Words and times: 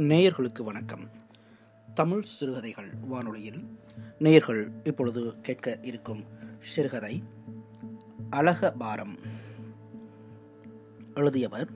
நேயர்களுக்கு 0.00 0.62
வணக்கம். 0.62 1.08
தமிழ் 1.94 2.22
சிறுகதைகள் 2.22 2.90
வானொலியில் 3.08 3.78
நேயர்கள் 4.18 4.70
இப்பொழுது 4.84 5.40
கேட்க 5.40 5.78
இருக்கும் 5.82 6.24
சிறுகதை 6.60 7.22
அழக 8.30 8.70
பாரம். 8.70 9.18
எழுதியவர் 11.14 11.68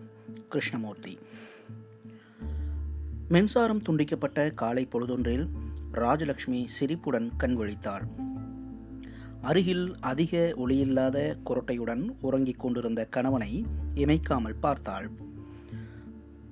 கிருஷ்ணமூர்த்தி. 0.49 1.19
மின்சாரம் 3.29 3.83
துண்டிக்கப்பட்ட 3.83 4.55
காலை 4.55 4.87
பொழுதொன்றில் 4.87 5.49
ராஜலட்சுமி 5.93 6.67
சிரிப்புடன் 6.67 7.37
கண் 7.37 7.57
விழித்தாள். 7.57 8.09
அருகில் 9.41 9.95
அதிக 10.01 10.55
ஒளியில்லாத 10.57 11.37
குரட்டையுடன் 11.47 12.17
உறங்கிக் 12.21 12.59
கொண்டிருந்த 12.59 13.07
கணவனை 13.07 13.67
இமைக்காமல் 13.95 14.59
பார்த்தாள். 14.61 15.33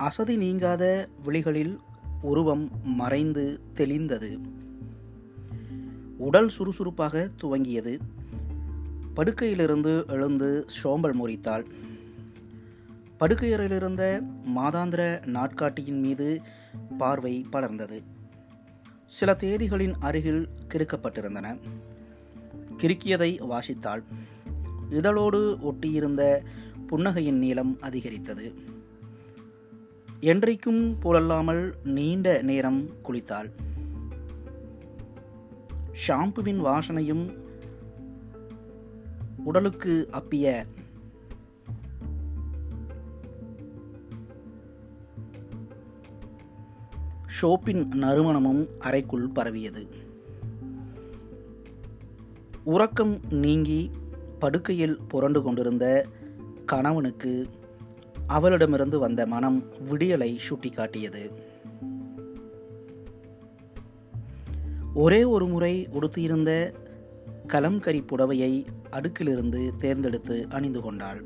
அசதி 0.03 0.37
நீங்காத 0.37 1.09
விழிகளில் 1.25 1.79
உருவம் 2.23 2.71
மறைந்து 2.85 3.61
தெளிந்தது. 3.75 4.39
உடல் 6.19 6.49
சுறுசுறுப்பாக 6.49 7.31
துவங்கியது. 7.43 7.99
படுக்கையிலிருந்து 9.17 10.07
எழுந்து 10.07 10.65
சோம்பல் 10.69 11.17
முறித்தாள். 11.17 11.65
படுக்கையறையிலிருந்த 13.21 14.23
மாதாந்திர 14.57 15.27
நாட்காட்டியின் 15.27 16.01
மீது 16.01 16.41
பார்வை 16.99 17.47
படர்ந்தது. 17.53 18.03
சில 19.07 19.37
தேதிகளின் 19.39 19.95
அருகில் 20.01 20.49
கிறுக்கப்பட்டிருந்தன. 20.69 21.59
கிறுக்கியதை 22.79 23.41
வாசித்தாள். 23.41 24.03
இதழோடு 24.91 25.59
ஒட்டியிருந்த 25.61 26.43
புன்னகையின் 26.91 27.39
நீளம் 27.39 27.79
அதிகரித்தது. 27.81 28.72
என்றைக்கும் 30.23 30.97
போலல்லாமல் 31.03 31.73
நீண்ட 31.85 32.43
நேரம் 32.43 32.91
குளித்தாள். 33.05 33.51
ஷாம்புவின் 36.07 36.61
வாசனையும் 36.65 37.25
உடலுக்கு 39.45 40.09
அப்பிய 40.11 40.67
ஷோப்பின் 47.41 47.87
நறுமணமும் 47.95 48.69
அறைக்குள் 48.79 49.29
பரவியது. 49.29 49.89
உறக்கம் 52.65 53.21
நீங்கி 53.31 53.91
படுக்கையில் 54.39 55.01
புரண்டு 55.09 55.43
கொண்டிருந்த 55.43 56.07
கணவனுக்கு 56.67 57.49
அவளிடமிருந்து 58.27 58.99
வந்த 58.99 59.27
மனம் 59.27 59.65
விடியலை 59.87 60.39
சுட்டிக்காட்டியது. 60.49 61.31
ஒரே 64.95 65.25
ஒரு 65.25 65.47
முறை 65.47 65.89
உடுத்தியிருந்த 65.93 66.75
கலம்கரி 67.49 68.01
புடவையை 68.07 68.67
அடுக்கிலிருந்து 68.91 69.77
தேர்ந்தெடுத்து 69.77 70.47
அணிந்து 70.51 70.81
கொண்டாள். 70.81 71.25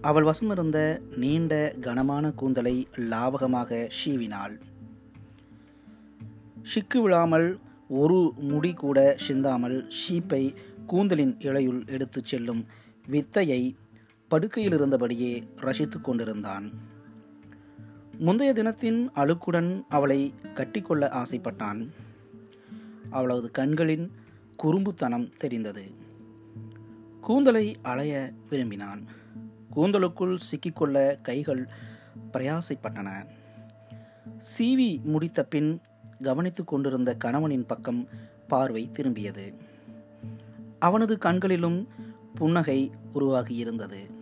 அவள் 0.00 0.24
வசமிருந்த 0.24 1.00
நீண்ட 1.16 1.74
கனமான 1.80 2.32
கூந்தலை 2.32 2.88
லாவகமாக 2.96 3.88
சீவினாள். 4.04 4.60
சிக்கு 6.62 7.02
விழாமல் 7.02 7.58
ஒரு 7.88 8.32
முடி 8.36 8.72
கூட 8.72 9.14
சிந்தாமல் 9.16 9.88
ஷீப்பை 9.88 10.54
கூந்தலின் 10.86 11.36
இழையுள் 11.38 11.86
எடுத்துச் 11.86 12.26
செல்லும் 12.26 12.66
வித்தையை 13.08 13.76
படுக்கையில் 14.32 14.80
இருந்தபடியே 14.80 15.42
ரசித்து 15.56 16.00
கொண்டிருந்தான். 16.00 16.72
முந்தைய 18.18 18.52
தினத்தின் 18.52 19.10
அழுக்குடன் 19.10 19.84
அவளை 19.88 20.34
கட்டிக்கொள்ள 20.54 21.08
ஆசைப்பட்டான். 21.08 21.90
அவளது 23.10 23.50
கண்களின் 23.50 24.10
குறும்புத்தனம் 24.62 25.32
தெரிந்தது. 25.36 25.84
கூந்தலை 27.20 27.76
அலைய 27.82 28.32
விரும்பினான். 28.50 29.04
கூந்தலுக்குள் 29.76 30.38
சிக்கிக்கொள்ள 30.50 31.20
கைகள் 31.22 31.68
பிரயாசைப்பட்டன. 32.32 33.26
சீவி 34.58 35.02
முடித்த 35.02 35.44
பின் 35.44 35.80
கவனித்துக் 36.22 36.66
கொண்டிருந்த 36.66 37.16
கணவனின் 37.16 37.66
பக்கம் 37.66 38.08
பார்வை 38.48 38.90
திரும்பியது. 38.92 39.54
அவனது 40.78 41.18
கண்களிலும் 41.18 41.88
புன்னகை 42.34 42.90
உருவாகியிருந்தது. 43.14 44.20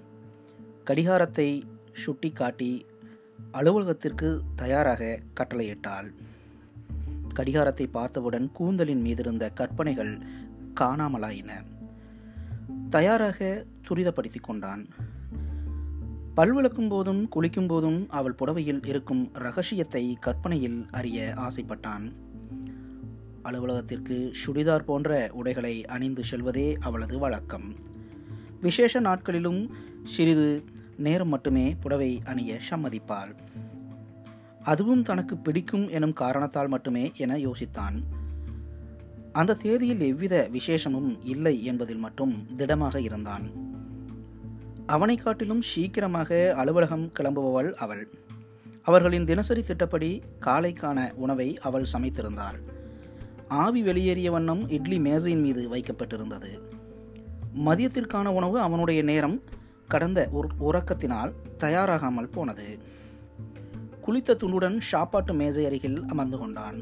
கடிகாரத்தை 0.91 1.63
சுட்டி 1.93 2.31
காட்டி 2.31 2.87
அலுவலகத்திற்கு 3.51 4.43
தயாராக 4.57 5.21
கட்டளையிட்டாள். 5.41 6.13
கடிகாரத்தை 7.35 7.87
பார்த்தவுடன் 7.87 8.53
கூந்தலின் 8.53 9.05
மீதிருந்த 9.05 9.53
கற்பனைகள் 9.55 10.19
காணாமலாயின. 10.81 11.51
தயாராக 12.91 13.65
துரிதப்படுத்திக் 13.89 14.43
கொண்டான். 14.43 14.87
பல்விளக்கும் 16.37 16.89
போதும் 16.89 17.29
குளிக்கும் 17.29 17.67
போதும் 17.67 18.11
அவள் 18.11 18.35
புடவையில் 18.35 18.87
இருக்கும் 18.87 19.31
ரகசியத்தை 19.33 20.17
கற்பனையில் 20.21 20.87
அறிய 20.91 21.35
ஆசைப்பட்டான். 21.37 22.13
அலுவலகத்திற்கு 23.43 24.33
சுடிதார் 24.47 24.85
போன்ற 24.85 25.31
உடைகளை 25.33 25.85
அணிந்து 25.85 26.25
செல்வதே 26.25 26.77
அவளது 26.81 27.19
வழக்கம். 27.19 27.75
விசேஷ 28.61 29.01
நாட்களிலும் 29.01 29.75
சிறிது 30.05 30.65
நேரம் 31.01 31.29
மட்டுமே 31.29 31.77
புடவை 31.81 32.21
அணிய 32.25 32.59
சம்மதிப்பாள். 32.71 33.33
அதுவும் 34.63 35.03
தனக்கு 35.03 35.37
பிடிக்கும் 35.37 35.89
எனும் 35.89 36.13
காரணத்தால் 36.13 36.69
மட்டுமே 36.69 37.13
என 37.17 37.37
யோசித்தான். 37.37 37.97
அந்த 39.33 39.55
தேதியில் 39.55 40.01
எவ்வித 40.01 40.49
விசேஷமும் 40.53 41.19
இல்லை 41.25 41.65
என்பதில் 41.65 41.97
மட்டும் 41.97 42.47
திடமாக 42.57 43.01
இருந்தான். 43.01 43.51
அவனை 44.87 45.17
காட்டிலும் 45.17 45.63
சீக்கிரமாக 45.63 46.55
அலுவலகம் 46.57 47.11
கிளம்புபவள் 47.19 47.73
அவள். 47.73 48.09
அவர்களின் 48.83 49.25
தினசரி 49.25 49.63
திட்டப்படி 49.63 50.23
காலைக்கான 50.41 51.13
உணவை 51.15 51.59
அவள் 51.59 51.87
சமைத்திருந்தாள். 51.93 52.59
ஆவி 53.49 53.83
வெளியேறிய 53.83 54.31
வண்ணம் 54.31 54.69
இட்லி 54.69 54.99
மேசையின் 54.99 55.41
மீது 55.41 55.63
வைக்கப்பட்டிருந்தது. 55.71 56.51
மதியத்திற்கான 57.67 58.27
உணவு 58.29 58.61
அவனுடைய 58.61 59.03
நேரம் 59.03 59.43
கடந்த 59.91 60.21
உறக்கத்தினால் 60.61 61.33
தயாராகாமல் 61.59 62.33
போனது. 62.33 62.69
குளித்த 64.07 64.37
துண்டுடன் 64.43 64.77
சாப்பாட்டு 64.91 65.35
மேஜை 65.35 65.65
அருகில் 65.65 65.99
அமர்ந்து 66.07 66.39
கொண்டான். 66.39 66.79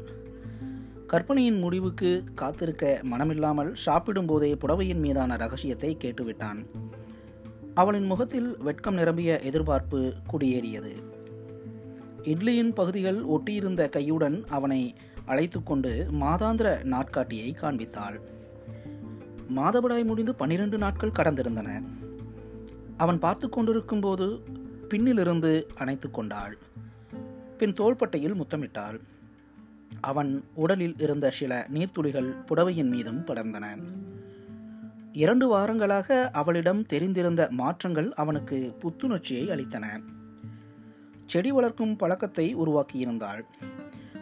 கற்பனையின் 1.07 1.59
முடிவுக்கு 1.59 2.09
காத்திருக்க 2.35 2.85
மனமில்லாமல் 3.11 3.71
சாப்பிடும் 3.85 4.25
போதே 4.25 4.49
புடவையின் 4.53 5.03
மீதான 5.05 5.35
ரகசியத்தை 5.35 5.91
கேட்டுவிட்டான். 5.99 6.59
அவளின் 7.73 8.05
முகத்தில் 8.05 8.49
வெட்கம் 8.57 8.93
நிரம்பிய 8.93 9.39
எதிர்பார்ப்பு 9.39 9.99
குடியேறியது. 10.31 10.93
இட்லியின் 12.23 12.73
பகுதிகள் 12.73 13.19
ஒட்டியிருந்த 13.25 13.83
கையுடன் 13.95 14.37
அவனை 14.47 14.81
அழைத்து 15.25 15.59
கொண்டு 15.63 15.91
மாதாந்திர 16.21 16.69
நாட்காட்டியை 16.93 17.49
காண்பித்தாள். 17.61 18.17
மாதவிடாய் 19.55 20.05
முடிந்து 20.05 20.33
பன்னிரண்டு 20.35 20.77
நாட்கள் 20.77 21.17
கடந்திருந்தன. 21.19 21.69
அவன் 22.99 23.19
பார்த்து 23.19 23.49
கொண்டிருக்கும் 23.49 23.99
போது 23.99 24.25
பின்னிலிருந்து 24.89 25.51
அணைத்து 25.75 26.11
கொண்டாள். 26.11 26.57
பின் 27.57 27.73
தோள்பட்டையில் 27.73 28.33
முத்தமிட்டாள். 28.33 28.99
அவன் 30.01 30.31
உடலில் 30.53 30.95
இருந்த 30.97 31.29
சில 31.29 31.67
நீர்த்துளிகள் 31.73 32.29
புடவையின் 32.45 32.89
மீதும் 32.89 33.25
படர்ந்தன. 33.25 33.65
இரண்டு 35.13 35.45
வாரங்களாக 35.55 36.29
அவளிடம் 36.31 36.85
தெரிந்திருந்த 36.85 37.49
மாற்றங்கள் 37.49 38.13
அவனுக்கு 38.13 38.57
புத்துணர்ச்சியை 38.79 39.45
அளித்தன. 39.49 39.85
செடி 41.25 41.51
வளர்க்கும் 41.51 41.95
பழக்கத்தை 41.95 42.55
உருவாக்கியிருந்தாள். 42.55 43.41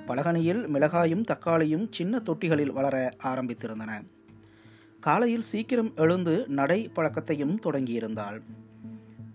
பலகனியில் 0.07 0.61
மிளகாயும் 0.67 1.25
தக்காளியும் 1.31 1.87
சின்ன 1.91 2.21
தொட்டிகளில் 2.25 2.73
வளர 2.73 3.13
ஆரம்பித்திருந்தன. 3.23 3.91
காலையில் 4.99 5.49
சீக்கிரம் 5.51 5.91
எழுந்து 5.95 6.45
நடை 6.47 6.91
பழக்கத்தையும் 6.95 7.57
தொடங்கியிருந்தாள். 7.63 8.39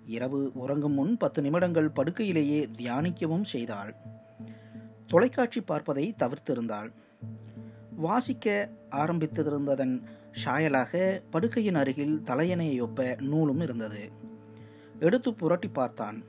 இரவு 0.07 0.51
உறங்கும் 0.55 0.93
முன் 0.93 1.17
பத்து 1.17 1.43
நிமிடங்கள் 1.43 1.91
படுக்கையிலேயே 1.91 2.71
தியானிக்கவும் 2.79 3.45
செய்தாள். 3.45 3.95
தொலைக்காட்சி 5.07 5.61
பார்ப்பதை 5.61 6.15
தவிர்த்திருந்தாள். 6.19 6.93
வாசிக்க 7.97 8.71
ஆரம்பித்திருந்ததன் 8.91 10.03
சாயலாக 10.45 11.23
படுக்கையின் 11.31 11.75
அருகில் 11.75 12.23
தலையணையொப்ப 12.25 13.21
நூலும் 13.21 13.61
இருந்தது. 13.61 14.11
எடுத்து 15.01 15.35
புரட்டி 15.35 15.69
பார்த்தான். 15.69 16.25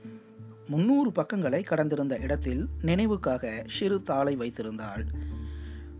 முன்னூறு 0.67 1.11
பக்கங்களை 1.11 1.63
கடந்திருந்த 1.63 2.21
இடத்தில் 2.21 2.67
நினைவுக்காக 2.81 3.63
சிறு 3.67 4.01
தாளை 4.01 4.37
வைத்திருந்தாள். 4.37 5.05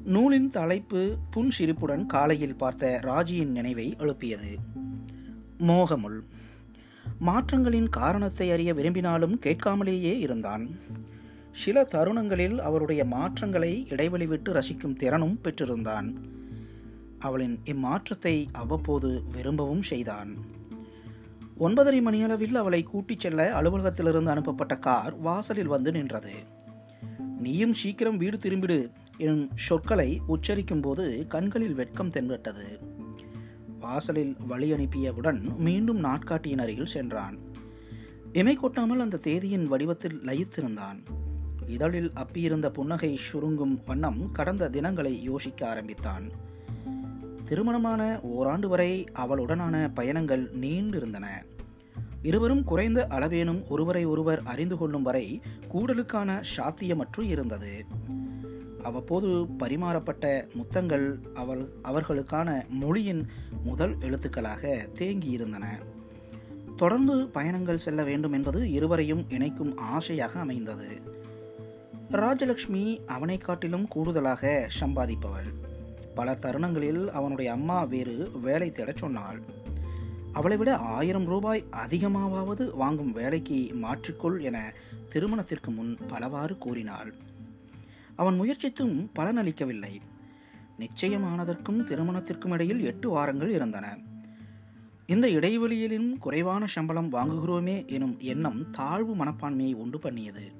நூலின் 0.03 0.49
தலைப்பு 0.49 1.17
புன் 1.31 1.49
சிரிப்புடன் 1.49 2.05
காலையில் 2.05 2.55
பார்த்த 2.55 2.99
ராஜியின் 3.03 3.47
நினைவை 3.47 3.95
எழுப்பியது. 3.97 4.57
மோகமுள். 5.59 6.19
மாற்றங்களின் 7.21 7.89
காரணத்தை 7.89 8.51
அறிய 8.51 8.73
விரும்பினாலும் 8.73 9.39
கேட்காமலேயே 9.39 10.17
இருந்தான். 10.17 10.79
சில 11.51 11.83
தருணங்களில் 11.83 12.59
அவருடைய 12.59 13.05
மாற்றங்களை 13.05 13.87
இடைவெளி 13.89 14.25
விட்டு 14.25 14.53
ரசிக்கும் 14.53 14.95
திறனும் 14.95 15.39
பெற்றிருந்தான். 15.43 16.13
அவளின் 17.19 17.59
இம்மாற்றத்தை 17.65 18.45
அவ்வப்போது 18.51 19.23
விரும்பவும் 19.31 19.81
செய்தான். 19.81 20.35
ஒன்பதரை 21.59 22.01
மணியளவில் 22.01 22.55
அவளை 22.55 22.83
கூட்டிச் 22.83 23.19
செல்ல 23.19 23.61
அலுவலகத்திலிருந்து 23.61 24.29
அனுப்பப்பட்ட 24.29 24.75
கார் 24.75 25.15
வாசலில் 25.15 25.67
வந்து 25.67 25.91
நின்றது. 25.91 26.31
நீயும் 27.39 27.73
சீக்கிரம் 27.73 28.17
வீடு 28.17 28.37
திரும்பிடு 28.37 28.89
எனும் 29.17 29.49
சொற்களை 29.55 30.21
உச்சரிக்கும் 30.27 30.81
போது 30.81 31.25
கண்களில் 31.27 31.73
வெட்கம் 31.73 32.09
தென்பட்டது. 32.09 32.92
வாசலில் 33.83 34.35
வழி 34.47 34.71
அனுப்பியவுடன் 34.71 35.55
மீண்டும் 35.57 36.03
நாட்காட்டியின் 36.03 36.59
அருகில் 36.59 36.85
சென்றான். 36.85 37.37
இமை 38.33 38.55
கொட்டாமல் 38.55 38.99
அந்த 38.99 39.17
தேதியின் 39.17 39.67
வடிவத்தில் 39.67 40.21
லயித்திருந்தான். 40.25 40.99
இதழில் 41.67 42.11
அப்பியிருந்த 42.13 42.71
புன்னகை 42.71 43.19
சுருங்கும் 43.31 43.81
வண்ணம் 43.85 44.31
கடந்த 44.31 44.69
தினங்களை 44.69 45.23
யோசிக்க 45.23 45.69
ஆரம்பித்தான். 45.69 46.29
திருமணமான 47.45 48.19
ஓராண்டு 48.21 48.67
வரை 48.67 49.05
அவளுடனான 49.13 49.91
பயணங்கள் 49.93 50.51
நீண்டிருந்தன. 50.61 51.25
இருவரும் 52.21 52.63
குறைந்த 52.63 53.07
அளவேனும் 53.09 53.67
ஒருவரை 53.69 54.05
ஒருவர் 54.05 54.41
அறிந்து 54.41 54.77
கொள்ளும் 54.77 55.03
வரை 55.03 55.41
கூடலுக்கான 55.71 56.43
சாத்தியமற்று 56.57 57.21
இருந்தது. 57.21 57.85
அவ்வப்போது 58.83 59.27
பரிமாறப்பட்ட 59.59 60.47
முத்தங்கள் 60.53 61.33
அவள் 61.33 61.69
அவர்களுக்கான 61.83 62.67
மொழியின் 62.69 63.27
முதல் 63.63 63.97
எழுத்துக்களாக 63.97 64.89
தேங்கியிருந்தன. 64.95 65.65
தொடர்ந்து 66.77 67.27
பயணங்கள் 67.27 67.77
செல்ல 67.77 68.03
வேண்டும் 68.03 68.33
என்பது 68.33 68.71
இருவரையும் 68.71 69.29
இணைக்கும் 69.29 69.77
ஆசையாக 69.77 70.39
அமைந்தது. 70.39 70.87
ராஜலட்சுமி 72.11 73.05
அவனை 73.05 73.37
காட்டிலும் 73.37 73.87
கூடுதலாக 73.87 74.69
சம்பாதிப்பவள். 74.79 75.53
பல 76.15 76.35
தருணங்களில் 76.35 77.11
அவனுடைய 77.11 77.51
அம்மா 77.51 77.83
வேறு 77.83 78.31
வேலை 78.41 78.71
தேடச் 78.71 78.97
சொன்னாள். 78.97 79.41
அவளை 80.33 80.57
விட 80.57 80.77
ஆயிரம் 80.77 81.25
ரூபாய் 81.25 81.63
அதிகமாவது 81.71 82.75
வாங்கும் 82.75 83.11
வேலைக்கு 83.11 83.71
மாற்றிக்கொள் 83.81 84.41
என 84.41 84.73
திருமணத்திற்கு 85.09 85.71
முன் 85.71 85.97
பலவாறு 86.07 86.57
கூறினாள். 86.57 87.13
அவன் 88.15 88.41
முயற்சித்தும் 88.41 89.09
பலனளிக்கவில்லை. 89.15 89.99
நிச்சயமானதற்கும் 90.79 91.83
திருமணத்திற்கும் 91.83 92.51
இடையில் 92.51 92.83
எட்டு 92.83 93.09
வாரங்கள் 93.09 93.49
இருந்தன. 93.49 93.97
இந்த 95.07 95.27
இடைவெளியிலும் 95.27 96.17
குறைவான 96.17 96.65
சம்பளம் 96.65 97.11
வாங்குகிறோமே 97.11 97.87
எனும் 97.87 98.19
எண்ணம் 98.19 98.69
தாழ்வு 98.69 99.15
மனப்பான்மையை 99.15 99.73
உண்டு 99.73 99.99
பண்ணியது. 99.99 100.51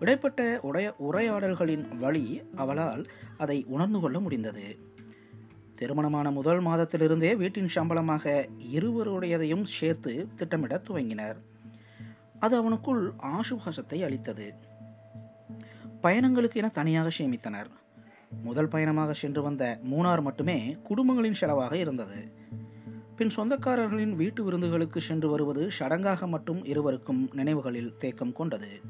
இடைப்பட்ட 0.00 0.58
உடைய 0.62 0.94
உரையாடல்களின் 0.98 1.96
வழி 1.98 2.42
அவளால் 2.54 3.06
அதை 3.36 3.64
உணர்ந்து 3.64 4.00
கொள்ள 4.00 4.20
முடிந்தது. 4.20 4.78
திருமணமான 5.74 6.30
முதல் 6.30 6.62
மாதத்திலிருந்தே 6.62 7.36
வீட்டின் 7.36 7.68
சம்பளமாக 7.74 8.48
இருவருடையதையும் 8.74 9.62
சேர்த்து 9.62 10.28
திட்டமிட 10.36 10.82
துவங்கினர். 10.88 11.36
அது 12.38 12.54
அவனுக்குள் 12.62 13.10
ஆசுவாசத்தை 13.22 14.04
அளித்தது. 14.04 14.54
பயணங்களுக்கு 16.00 16.60
என 16.60 16.68
தனியாக 16.68 17.10
சேமித்தனர். 17.18 17.66
முதல் 18.42 18.68
பயணமாக 18.68 19.12
சென்று 19.12 19.42
வந்த 19.42 19.80
மூணார் 19.90 20.22
மட்டுமே 20.22 20.76
குடும்பங்களின் 20.82 21.34
செலவாக 21.40 21.72
இருந்தது. 21.72 22.32
பின் 23.16 23.30
சொந்தக்காரர்களின் 23.36 24.14
வீட்டு 24.14 24.44
விருந்துகளுக்கு 24.44 24.98
சென்று 24.98 25.30
வருவது 25.30 25.68
சடங்காக 25.78 26.26
மட்டும் 26.26 26.64
இருவருக்கும் 26.64 27.30
நினைவுகளில் 27.32 27.96
தேக்கம் 27.96 28.32
கொண்டது. 28.32 28.80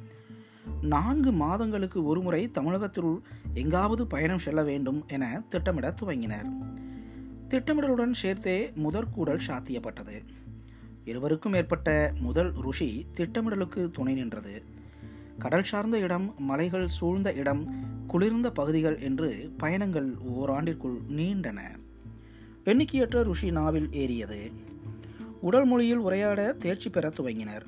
நான்கு 0.83 1.33
மாதங்களுக்கு 1.33 2.05
ஒருமுறை 2.05 2.51
தமிழகத்திற்குள் 2.55 3.21
எங்காவது 3.55 4.07
பயணம் 4.07 4.39
செல்ல 4.39 4.63
வேண்டும் 4.63 5.05
என 5.09 5.43
திட்டமிட 5.49 5.95
துவங்கினர். 6.03 6.49
திட்டமிடலுடன் 7.49 8.13
சேர்த்தே 8.13 8.73
முதற்கூடல் 8.77 9.41
சாத்தியப்பட்டது. 9.47 10.23
இருவருக்கும் 11.05 11.55
ஏற்பட்ட 11.55 12.13
முதல் 12.21 12.53
ருஷி 12.53 13.05
திட்டமிடலுக்கு 13.17 13.91
துணை 13.91 14.15
நின்றது. 14.15 14.77
கடல் 15.39 15.63
சார்ந்த 15.63 15.99
இடம் 15.99 16.35
மலைகள் 16.39 16.89
சூழ்ந்த 16.89 17.33
இடம் 17.33 17.71
குளிர்ந்த 18.07 18.51
பகுதிகள் 18.51 18.99
என்று 18.99 19.53
பயணங்கள் 19.57 20.15
ஓராண்டிற்குள் 20.39 20.99
நீண்டன. 21.17 21.61
எண்ணிக்கையற்ற 22.65 23.31
ருஷி 23.31 23.51
நாவில் 23.51 23.89
ஏறியது. 23.93 24.51
உடல் 25.41 25.65
மொழியில் 25.65 25.97
உரையாட 25.97 26.53
தேர்ச்சி 26.53 26.91
பெற 26.91 27.09
துவங்கினர். 27.09 27.67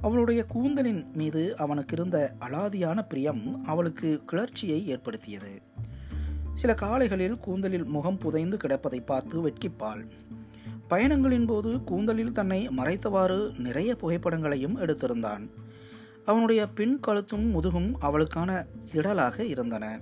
அவளுடைய 0.00 0.44
கூந்தலின் 0.44 1.04
மீது 1.14 1.56
அவனுக்கு 1.56 1.96
இருந்த 1.96 2.34
அலாதியான 2.40 3.08
பிரியம் 3.08 3.64
அவளுக்கு 3.64 4.22
கிளர்ச்சியை 4.26 4.86
ஏற்படுத்தியது. 4.86 5.62
சில 6.54 6.74
காலைகளில் 6.74 7.38
கூந்தலில் 7.38 7.84
முகம் 7.84 8.18
புதைந்து 8.18 8.56
கிடப்பதை 8.56 9.04
பார்த்து 9.04 9.48
வெட்கிப்பாள். 9.48 10.06
பயணங்களின் 10.90 11.46
போது 11.46 11.84
கூந்தலில் 11.84 12.32
தன்னை 12.32 12.68
மறைத்தவாறு 12.68 13.58
நிறைய 13.58 13.94
புகைப்படங்களையும் 13.94 14.78
எடுத்திருந்தான். 14.80 15.48
அவனுடைய 16.26 16.68
பின் 16.68 17.00
கழுத்தும் 17.06 17.54
முதுகும் 17.54 17.92
அவளுக்கான 17.98 18.66
திடலாக 18.92 19.38
இருந்தன. 19.40 20.00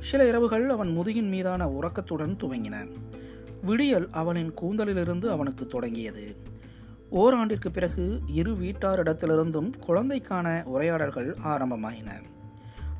சில 0.00 0.28
இரவுகள் 0.28 0.68
அவன் 0.68 0.98
முதுகின் 0.98 1.28
மீதான 1.28 1.66
உறக்கத்துடன் 1.66 2.36
துவங்கின. 2.36 2.92
விடியல் 3.62 4.08
அவனின் 4.10 4.54
கூந்தலிலிருந்து 4.62 5.26
அவனுக்கு 5.26 5.66
தொடங்கியது. 5.66 6.36
ஓராண்டிற்கு 7.12 7.68
பிறகு 7.72 8.20
இரு 8.26 8.52
வீட்டாரிடத்திலிருந்தும் 8.52 9.72
குழந்தைக்கான 9.88 10.62
உரையாடல்கள் 10.62 11.36
ஆரம்பமாயின. 11.44 12.08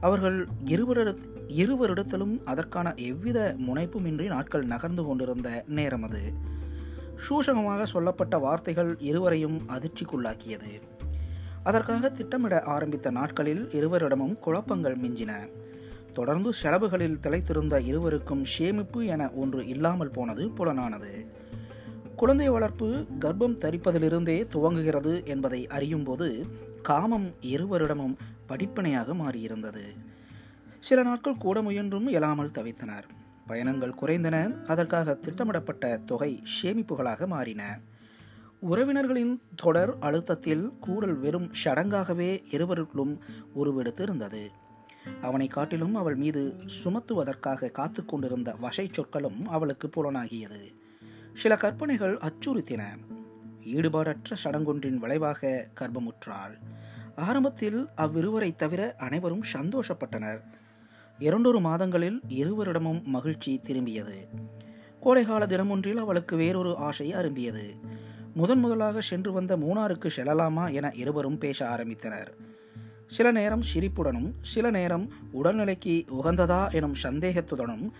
அவர்கள் 0.00 0.46
இருவரிட 0.64 1.14
இருவரிடத்திலும் 1.48 2.44
அதற்கான 2.44 2.94
எவ்வித 2.94 3.56
முனைப்புமின்றி 3.58 4.26
நாட்கள் 4.26 4.64
நகர்ந்து 4.64 5.04
கொண்டிருந்த 5.04 5.64
நேரம் 5.66 6.02
அது. 6.02 6.20
சூசகமாக 7.16 7.82
சொல்லப்பட்ட 7.82 8.38
வார்த்தைகள் 8.38 8.96
இருவரையும் 8.98 9.62
அதிர்ச்சிக்குள்ளாக்கியது. 9.68 10.80
அதற்காக 11.66 12.08
திட்டமிட 12.10 12.54
ஆரம்பித்த 12.74 13.10
நாட்களில் 13.10 13.62
இருவரிடமும் 13.72 14.34
குழப்பங்கள் 14.38 14.96
மிஞ்சின. 14.96 15.32
தொடர்ந்து 16.12 16.50
செலவுகளில் 16.52 17.18
திளைத்திருந்த 17.22 17.76
இருவருக்கும் 17.84 18.44
சேமிப்பு 18.44 19.00
என 19.06 19.22
ஒன்று 19.30 19.62
இல்லாமல் 19.66 20.10
போனது 20.10 20.44
புலனானது. 20.58 21.12
குழந்தை 22.16 22.48
வளர்ப்பு 22.48 22.88
கர்ப்பம் 23.20 23.58
தரிப்பதிலிருந்தே 23.64 24.36
துவங்குகிறது 24.54 25.14
என்பதை 25.24 25.66
அறியும்போது 25.66 26.28
காமம் 26.82 27.28
இருவரிடமும் 27.40 28.16
படிப்பனையாக 28.48 29.14
மாறியிருந்தது. 29.14 29.84
சில 30.80 31.02
நாட்கள் 31.02 31.42
கூட 31.44 31.62
முயன்றும் 31.62 32.08
இயலாமல் 32.08 32.54
தவித்தனர். 32.58 33.06
பயணங்கள் 33.46 33.98
குறைந்தன 34.00 34.36
அதற்காக 34.66 35.14
திட்டமிடப்பட்ட 35.14 36.00
தொகை 36.06 36.32
சேமிப்புகளாக 36.56 37.26
மாறின. 37.26 37.62
உறவினர்களின் 38.60 39.42
தொடர் 39.56 39.98
அழுத்தத்தில் 40.00 40.78
கூடல் 40.80 41.18
வெறும் 41.18 41.52
ஷடங்காகவே 41.64 42.42
இருவருக்குள்ளும் 42.50 43.18
உருவெடுத்து 43.54 44.02
இருந்தது 44.02 44.50
அவனை 45.22 45.46
காட்டிலும் 45.46 45.94
அவள் 45.94 46.14
மீது 46.14 46.54
சுமத்துவதற்காக 46.84 47.70
காத்து 47.70 48.04
கொண்டிருந்த 48.04 48.56
வசை 48.60 48.88
சொற்களும் 48.92 49.48
அவளுக்கு 49.48 49.88
புலனாகியது. 49.88 50.74
சில 51.34 51.56
கற்பனைகள் 51.56 52.16
அச்சுறுத்தின. 52.16 52.82
ஈடுபாடற்ற 53.64 54.36
சடங்கொன்றின் 54.44 54.94
விளைவாக 54.94 55.68
கர்ப்பமுற்றாள். 55.80 56.58
ஆரம்பத்தில் 57.16 57.88
அவ்விருவரை 57.96 58.54
தவிர 58.54 58.94
அனைவரும் 58.98 59.42
சந்தோஷப்பட்டனர். 59.52 60.40
இரண்டொரு 61.18 61.60
மாதங்களில் 61.60 62.20
இருவரிடமும் 62.28 63.02
மகிழ்ச்சி 63.04 63.60
திரும்பியது. 63.64 64.26
கோடைகால 65.00 65.46
தினமொன்றில் 65.46 65.96
அவளுக்கு 65.96 66.36
வேறொரு 66.36 66.76
ஆசை 66.76 67.12
அரும்பியது. 67.12 67.70
முதன் 68.36 68.58
முதலாக 68.58 69.00
சென்று 69.00 69.32
வந்த 69.32 69.56
மூணாருக்கு 69.56 70.08
செல்லலாமா 70.16 70.72
என 70.72 70.90
இருவரும் 70.94 71.38
பேச 71.38 71.66
ஆரம்பித்தனர். 71.66 72.26
சில 73.08 73.30
நேரம் 73.30 73.62
சிரிப்புடனும் 73.74 74.34
சில 74.40 74.70
நேரம் 74.70 75.12
உடல்நிலைக்கு 75.32 76.06
உகந்ததா 76.18 76.72
எனும் 76.72 76.94
சந்தேகத்துடனும் 77.02 77.90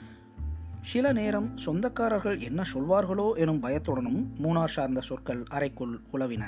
சில 0.83 1.13
நேரம் 1.13 1.57
சொந்தக்காரர்கள் 1.67 2.41
என்ன 2.41 2.63
சொல்வார்களோ 2.75 3.35
எனும் 3.37 3.63
பயத்துடனும் 3.63 4.27
மூணார் 4.43 4.75
சார்ந்த 4.77 5.01
சொற்கள் 5.01 5.43
அறைக்குள் 5.49 6.01
உளவின 6.13 6.45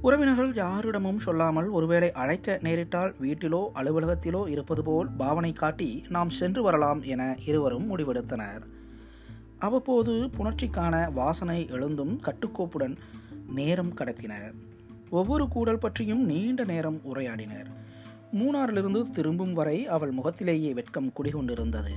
உறவினர்கள் 0.00 0.54
யாரிடமும் 0.54 1.18
சொல்லாமல் 1.18 1.68
ஒருவேளை 1.68 2.12
அழைக்க 2.12 2.58
நேரிட்டால் 2.62 3.14
வீட்டிலோ 3.22 3.70
அலுவலகத்திலோ 3.74 4.48
இருப்பது 4.48 4.82
போல் 4.82 5.08
பாவனை 5.16 5.52
காட்டி 5.52 6.04
நாம் 6.08 6.30
சென்று 6.30 6.62
வரலாம் 6.62 7.02
என 7.02 7.36
இருவரும் 7.44 7.96
முடிவெடுத்தனர். 7.96 8.62
அவ்வப்போது 9.58 10.12
புணர்ச்சிக்கான 10.12 11.12
வாசனை 11.12 11.66
எழுந்தும் 11.70 12.20
கட்டுக்கோப்புடன் 12.20 12.96
நேரம் 13.48 13.94
கடத்தினர். 13.94 14.52
ஒவ்வொரு 15.10 15.48
கூடல் 15.48 15.78
பற்றியும் 15.78 16.24
நீண்ட 16.24 16.64
நேரம் 16.64 17.00
உரையாடினர். 17.14 17.66
மூணாறிலிருந்து 18.32 19.10
திரும்பும் 19.10 19.52
வரை 19.52 19.86
அவள் 19.86 20.10
முகத்திலேயே 20.10 20.72
வெட்கம் 20.72 21.12
குடிகொண்டிருந்தது. 21.12 21.90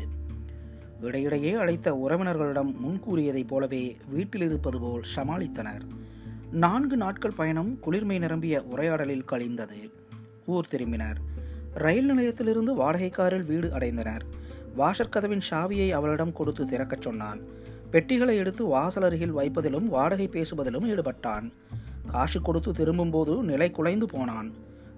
இடையிடையே 1.02 1.54
அழைத்த 1.54 2.08
உறவினர்களிடம் 2.08 2.76
முன்கூறியதைப் 2.78 3.48
போலவே 3.48 3.98
வீட்டில் 4.10 4.42
இருப்பது 4.42 4.80
போல் 4.80 5.02
சமாளித்தனர். 5.16 5.82
நான்கு 6.52 6.98
நாட்கள் 6.98 7.34
பயணம் 7.36 7.80
குளிர்மை 7.86 8.20
நிரம்பிய 8.20 8.64
உரையாடலில் 8.64 9.26
கழிந்தது. 9.26 9.92
ஊர் 10.46 10.68
திரும்பினர். 10.72 11.16
ரயில் 11.74 12.06
நிலையத்திலிருந்து 12.06 12.76
வாடகைக்காரில் 12.76 13.46
வீடு 13.46 13.68
அடைந்தனர். 13.68 14.22
வாசற் 14.76 15.10
கதவின் 15.10 15.44
சாவியை 15.50 15.90
அவளிடம் 15.90 16.32
கொடுத்து 16.32 16.66
திறக்கச் 16.66 17.02
சொன்னான். 17.02 17.40
பெட்டிகளை 17.92 18.36
எடுத்து 18.38 18.66
வாசல் 18.66 19.04
அருகில் 19.04 19.36
வைப்பதிலும் 19.36 19.88
வாடகை 19.88 20.28
பேசுவதிலும் 20.28 20.88
ஈடுபட்டான். 20.92 21.52
காசு 22.08 22.42
கொடுத்து 22.42 22.72
திரும்பும்போது 22.74 23.44
நிலை 23.44 23.72
குலைந்து 23.72 24.06
போனான். 24.06 24.52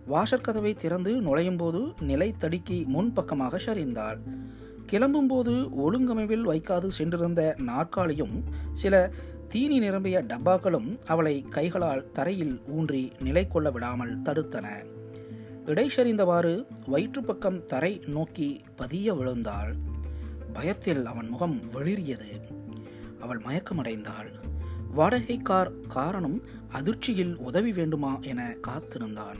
வாசற் 0.07 0.41
கதவை 0.41 0.73
திறந்து 0.73 1.11
நுழையும் 1.11 1.57
போது 1.57 1.93
நிலை 1.99 2.33
தடுக்கி 2.37 2.83
முன்பக்கமாக 2.87 3.57
சரிந்தாள். 3.57 4.19
கிளம்பும்போது 4.91 5.53
ஒழுங்கமைவில் 5.83 6.47
வைக்காது 6.47 6.87
சென்றிருந்த 6.89 7.55
நாற்காலியும் 7.67 8.43
சில 8.73 9.11
தீனி 9.49 9.79
நிரம்பிய 9.79 10.23
டப்பாக்களும் 10.27 10.99
அவளை 11.05 11.45
கைகளால் 11.49 12.11
தரையில் 12.11 12.61
ஊன்றி 12.67 13.11
நிலை 13.21 13.47
கொள்ள 13.47 13.71
விடாமல் 13.71 14.21
தடுத்தன. 14.21 14.67
இடைசறிந்தவாறு 15.65 16.65
வயிற்றுப்பக்கம் 16.87 17.65
தரை 17.65 18.01
நோக்கி 18.05 18.61
பதிய 18.75 19.13
விழுந்தாள். 19.13 19.75
பயத்தில் 20.53 21.05
அவன் 21.05 21.27
முகம் 21.27 21.59
வெளிரியது 21.73 22.31
அவள் 23.19 23.37
மயக்கமடைந்தாள். 23.37 24.31
வாடகை 24.91 25.37
கார் 25.37 25.71
காரணம் 25.87 26.41
அதிர்ச்சியில் 26.69 27.35
உதவி 27.37 27.71
வேண்டுமா 27.71 28.19
என 28.21 28.55
காத்திருந்தான். 28.61 29.37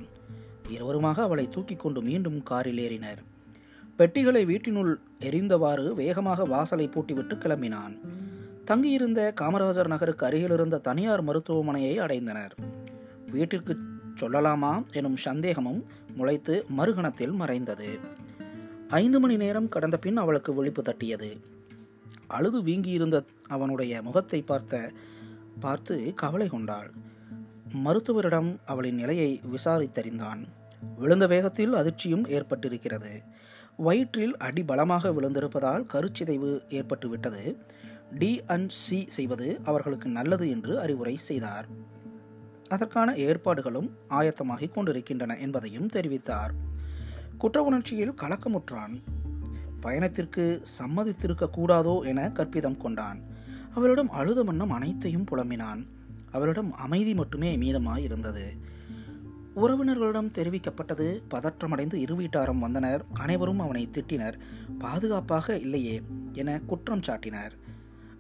இருவருமாக 0.70 1.20
அவளை 1.20 1.50
தூக்கி 1.50 1.76
கொண்டு 1.76 2.02
மீண்டும் 2.02 2.44
காரில் 2.44 2.78
ஏறினர். 2.78 3.22
பெட்டிகளை 3.96 4.46
வீட்டினுள் 4.46 5.00
எரிந்தவாறு 5.20 5.94
வேகமாக 5.94 6.46
வாசலை 6.46 6.88
பூட்டிவிட்டு 6.88 7.36
கிளம்பினான். 7.36 8.00
தங்கியிருந்த 8.66 9.34
காமராஜர் 9.42 9.88
நகருக்கு 9.88 10.26
அருகிலிருந்த 10.26 10.78
தனியார் 10.78 11.26
மருத்துவமனையை 11.26 12.00
அடைந்தனர். 12.00 12.52
வீட்டிற்கு 13.32 13.78
சொல்லலாமா 14.22 14.84
எனும் 14.92 15.16
சந்தேகமும் 15.16 15.86
முளைத்து 16.18 16.66
மறுகணத்தில் 16.78 17.34
மறைந்தது. 17.34 18.00
ஐந்து 18.88 19.20
மணி 19.20 19.36
நேரம் 19.38 19.70
கடந்த 19.70 19.98
பின் 19.98 20.18
அவளுக்கு 20.18 20.54
விழிப்பு 20.54 20.82
தட்டியது. 20.82 21.38
அழுது 22.28 22.62
வீங்கியிருந்த 22.62 23.26
அவனுடைய 23.48 24.02
முகத்தை 24.02 24.42
பார்த்த 24.42 24.92
பார்த்து 25.60 26.14
கவலை 26.16 26.48
கொண்டாள். 26.48 26.92
மருத்துவரிடம் 27.86 28.60
அவளின் 28.66 28.96
நிலையை 28.96 29.42
விசாரித்தறிந்தான். 29.52 30.42
விழுந்த 30.98 31.28
வேகத்தில் 31.28 31.74
அதிர்ச்சியும் 31.74 32.26
ஏற்பட்டிருக்கிறது. 32.28 33.14
வயிற்றில் 33.78 34.38
அடி 34.38 34.64
பலமாக 34.64 35.10
விழுந்திருப்பதால் 35.10 35.86
கருச்சிதைவு 35.94 36.52
ஏற்பட்டுவிட்டது. 36.70 37.56
டி 38.20 38.42
அண்ட் 38.46 38.70
சி 38.70 39.06
செய்வது 39.10 39.60
அவர்களுக்கு 39.64 40.10
நல்லது 40.10 40.50
என்று 40.50 40.80
அறிவுரை 40.80 41.16
செய்தார். 41.18 41.68
அதற்கான 42.70 43.16
ஏற்பாடுகளும் 43.16 43.98
ஆயத்தமாகிக் 44.10 44.74
கொண்டிருக்கின்றன 44.74 45.38
என்பதையும் 45.38 45.88
தெரிவித்தார். 45.88 46.50
குற்ற 47.38 47.64
உணர்ச்சியில் 47.64 48.12
கலக்கமுற்றான். 48.12 49.02
பயணத்திற்கு 49.80 50.64
சம்மதித்திருக்க 50.80 51.50
கூடாதோ 51.58 52.06
என 52.06 52.30
கற்பிதம் 52.30 52.78
கொண்டான். 52.78 53.22
அவளிடம் 53.76 54.10
அழுத 54.10 54.44
வண்ணம் 54.44 54.70
அனைத்தையும் 54.70 55.26
புலம்பினான். 55.32 55.88
அவளிடம் 56.32 56.74
அமைதி 56.74 57.14
மட்டுமே 57.14 57.58
மீதமாயிருந்தது. 57.58 58.44
உறவினர்களிடம் 59.56 60.32
தெரிவிக்கப்பட்டது 60.32 61.22
பதற்றமடைந்து 61.30 61.94
இரு 61.94 62.16
வீட்டாரும் 62.16 62.60
வந்தனர். 62.60 63.06
அனைவரும் 63.14 63.60
அவனை 63.60 63.90
திட்டினர். 63.92 64.40
பாதுகாப்பாக 64.80 65.58
இல்லையே 65.58 66.02
என 66.34 66.60
குற்றம் 66.60 67.00
சாட்டினர். 67.00 67.52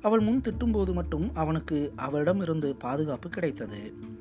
அவள் 0.01 0.19
முன் 0.19 0.41
திட்டும்போது 0.41 0.93
மட்டும் 0.93 1.35
அவனுக்கு 1.35 1.93
அவளிடமிருந்து 1.95 2.75
பாதுகாப்பு 2.75 3.29
கிடைத்தது. 3.29 4.12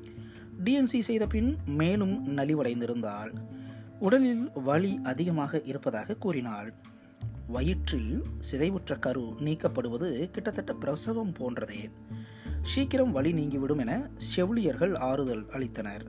டிஎன்சி 0.63 0.99
செய்த 0.99 1.27
பின் 1.27 1.57
மேலும் 1.65 2.37
நலிவடைந்திருந்தாள். 2.37 3.33
உடலில் 3.99 4.49
வலி 4.55 4.99
அதிகமாக 5.03 5.61
இருப்பதாக 5.61 6.15
கூறினாள். 6.15 6.73
வயிற்றில் 7.47 8.23
சிதைவுற்ற 8.51 8.99
கரு 8.99 9.33
நீக்கப்படுவது 9.39 10.29
கிட்டத்தட்ட 10.29 10.73
பிரசவம் 10.73 11.33
போன்றதே. 11.33 11.91
சீக்கிரம் 12.63 13.11
வலி 13.11 13.31
நீங்கிவிடும் 13.31 13.77
என 13.77 14.09
செவிலியர்கள் 14.17 14.95
ஆறுதல் 14.95 15.45
அளித்தனர். 15.45 16.01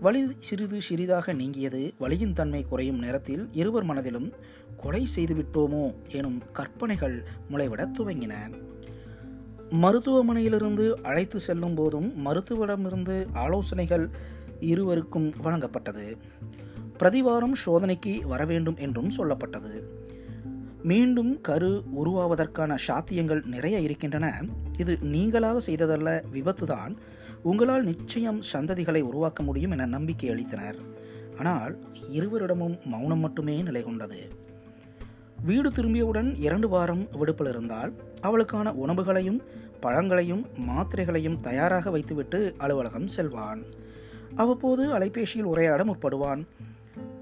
வலி 0.00 0.26
சிறிது 0.38 0.82
சிறிதாக 0.82 1.32
நீங்கியது 1.32 1.94
வலியின் 2.00 2.32
தன்மை 2.32 2.62
குறையும் 2.62 2.98
நேரத்தில் 2.98 3.48
இருவர் 3.52 3.84
மனதிலும் 3.84 4.32
கொலை 4.76 5.06
செய்துவிட்டோமோ? 5.16 5.94
எனும் 6.08 6.42
கற்பனைகள் 6.52 7.24
முளைவிடத் 7.50 7.94
துவங்கின. 7.98 8.32
மருத்துவமனையிலிருந்து 9.70 10.90
அழைத்து 10.90 11.40
செல்லும் 11.40 11.74
போதும் 11.74 12.26
மருத்துவரிடமிருந்து 12.26 13.26
ஆலோசனைகள் 13.32 14.10
இருவருக்கும் 14.60 15.34
வழங்கப்பட்டது. 15.44 16.16
பிரதிவாரம் 16.98 17.54
சோதனைக்கு 17.66 18.26
வர 18.26 18.44
வேண்டும் 18.44 18.76
என்றும் 18.76 19.10
சொல்லப்பட்டது. 19.16 19.82
மீண்டும் 20.82 21.40
கரு 21.40 21.82
உருவாவதற்கான 22.04 22.76
சாத்தியங்கள் 22.86 23.44
நிறைய 23.44 23.78
இருக்கின்றன. 23.78 24.42
இது 24.78 24.98
நீங்களாக 25.02 25.58
செய்ததல்ல 25.66 26.22
விபத்துதான். 26.32 26.96
உங்களால் 27.42 27.84
நிச்சயம் 27.84 28.42
சந்ததிகளை 28.52 29.00
உருவாக்க 29.00 29.42
முடியும் 29.42 29.70
என 29.70 29.86
நம்பிக்கை 29.86 30.30
அளித்தனர். 30.30 30.76
ஆனால் 31.38 31.78
இருவரிடமும் 32.12 32.78
மௌனம் 32.84 33.18
மட்டுமே 33.18 33.62
நிலை 33.62 33.82
கொண்டது 33.82 34.46
வீடு 35.44 35.70
திரும்பியவுடன் 35.70 36.40
இரண்டு 36.40 36.68
வாரம் 36.68 37.08
விடுப்பில் 37.12 37.48
இருந்தால் 37.48 37.92
அவளுக்கான 38.20 38.72
உணவுகளையும் 38.72 39.42
பழங்களையும் 39.80 40.46
மாத்திரைகளையும் 40.68 41.40
தயாராக 41.40 41.90
வைத்துவிட்டு 41.90 42.54
அலுவலகம் 42.58 43.06
செல்வான் 43.06 43.62
அவ்வப்போது 44.36 44.98
அலைபேசியில் 44.98 45.42
உரையாட 45.42 45.84
முற்படுவான். 45.84 46.46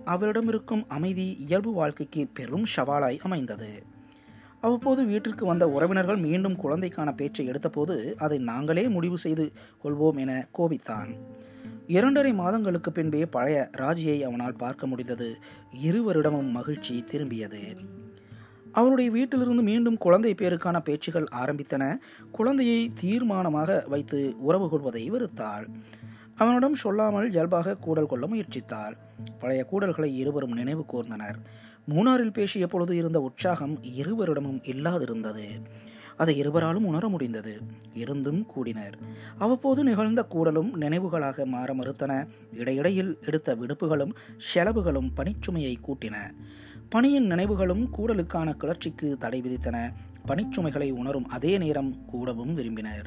அவளிடம் 0.04 0.48
இருக்கும் 0.48 0.88
அமைதி 0.88 1.36
இயல்பு 1.46 1.72
வாழ்க்கைக்கு 1.72 2.28
பெரும் 2.34 2.66
சவாலாய் 2.76 3.18
அமைந்தது. 3.18 3.82
அவ்வப்போது 4.60 5.04
வீட்டிற்கு 5.04 5.46
வந்த 5.46 5.68
உறவினர்கள் 5.68 6.16
மீண்டும் 6.16 6.60
குழந்தைக்கான 6.64 7.14
பேச்சை 7.16 7.48
எடுத்தபோது 7.48 8.14
அதை 8.14 8.38
நாங்களே 8.38 8.88
முடிவு 8.88 9.18
செய்து 9.18 9.52
கொள்வோம் 9.84 10.16
என 10.16 10.46
கோபித்தான். 10.58 11.16
இரண்டரை 11.86 12.32
மாதங்களுக்கு 12.32 12.92
பின்பே 12.92 13.26
பழைய 13.26 13.70
ராஜியை 13.78 14.20
அவனால் 14.20 14.52
பார்க்க 14.52 14.86
முடிந்தது. 14.86 15.36
இருவரிடமும் 15.82 16.46
மகிழ்ச்சி 16.46 17.04
திரும்பியது. 17.10 17.76
அவருடைய 18.72 19.10
வீட்டிலிருந்து 19.10 19.62
மீண்டும் 19.62 19.98
குழந்தை 19.98 20.34
பேருக்கான 20.34 20.80
பேச்சுகள் 20.80 21.26
ஆரம்பித்தன. 21.32 21.98
குழந்தையை 22.32 22.92
தீர்மானமாக 23.02 23.88
வைத்து 23.88 24.34
உறவு 24.38 24.68
கொள்வதை 24.68 25.10
வெறுத்தாள். 25.10 25.66
அவனிடம் 26.34 26.74
சொல்லாமல் 26.74 27.30
இயல்பாக 27.30 27.76
கூடல் 27.76 28.06
கொள்ள 28.06 28.26
முயற்சித்தாள். 28.26 28.96
பழைய 29.38 29.66
கூடல்களை 29.72 30.16
இருவரும் 30.16 30.52
நினைவு 30.52 30.84
கூர்ந்தனர். 30.84 31.36
மூணாரில் 31.90 32.32
பேசிய 32.32 32.66
பொழுது 32.66 32.96
இருந்த 32.96 33.20
உற்சாகம் 33.20 33.78
இருவரிடமும் 33.82 34.60
இல்லாதிருந்தது. 34.62 35.44
அதை 36.16 36.42
இருவராலும் 36.42 36.84
உணர 36.84 37.08
முடிந்தது. 37.08 37.60
இருந்தும் 37.94 38.46
கூடினர். 38.46 38.98
அவ்வப்போது 39.38 39.84
நிகழ்ந்த 39.84 40.26
கூடலும் 40.30 40.72
நினைவுகளாக 40.72 41.46
மாற 41.46 41.74
மறுத்தன. 41.74 42.26
இடையிடையில் 42.52 43.18
எடுத்த 43.26 43.56
விடுப்புகளும் 43.56 44.12
செலவுகளும் 44.38 45.12
பணிச்சுமையை 45.16 45.74
கூட்டின. 45.80 46.16
பணியின் 46.88 47.26
நினைவுகளும் 47.26 47.88
கூடலுக்கான 47.98 48.56
கிளர்ச்சிக்கு 48.56 49.16
தடை 49.18 49.42
விதித்தன. 49.42 49.92
பணிச்சுமைகளை 50.28 50.90
உணரும் 50.90 51.28
அதே 51.28 51.58
நேரம் 51.58 52.04
கூடவும் 52.04 52.54
விரும்பினர். 52.54 53.06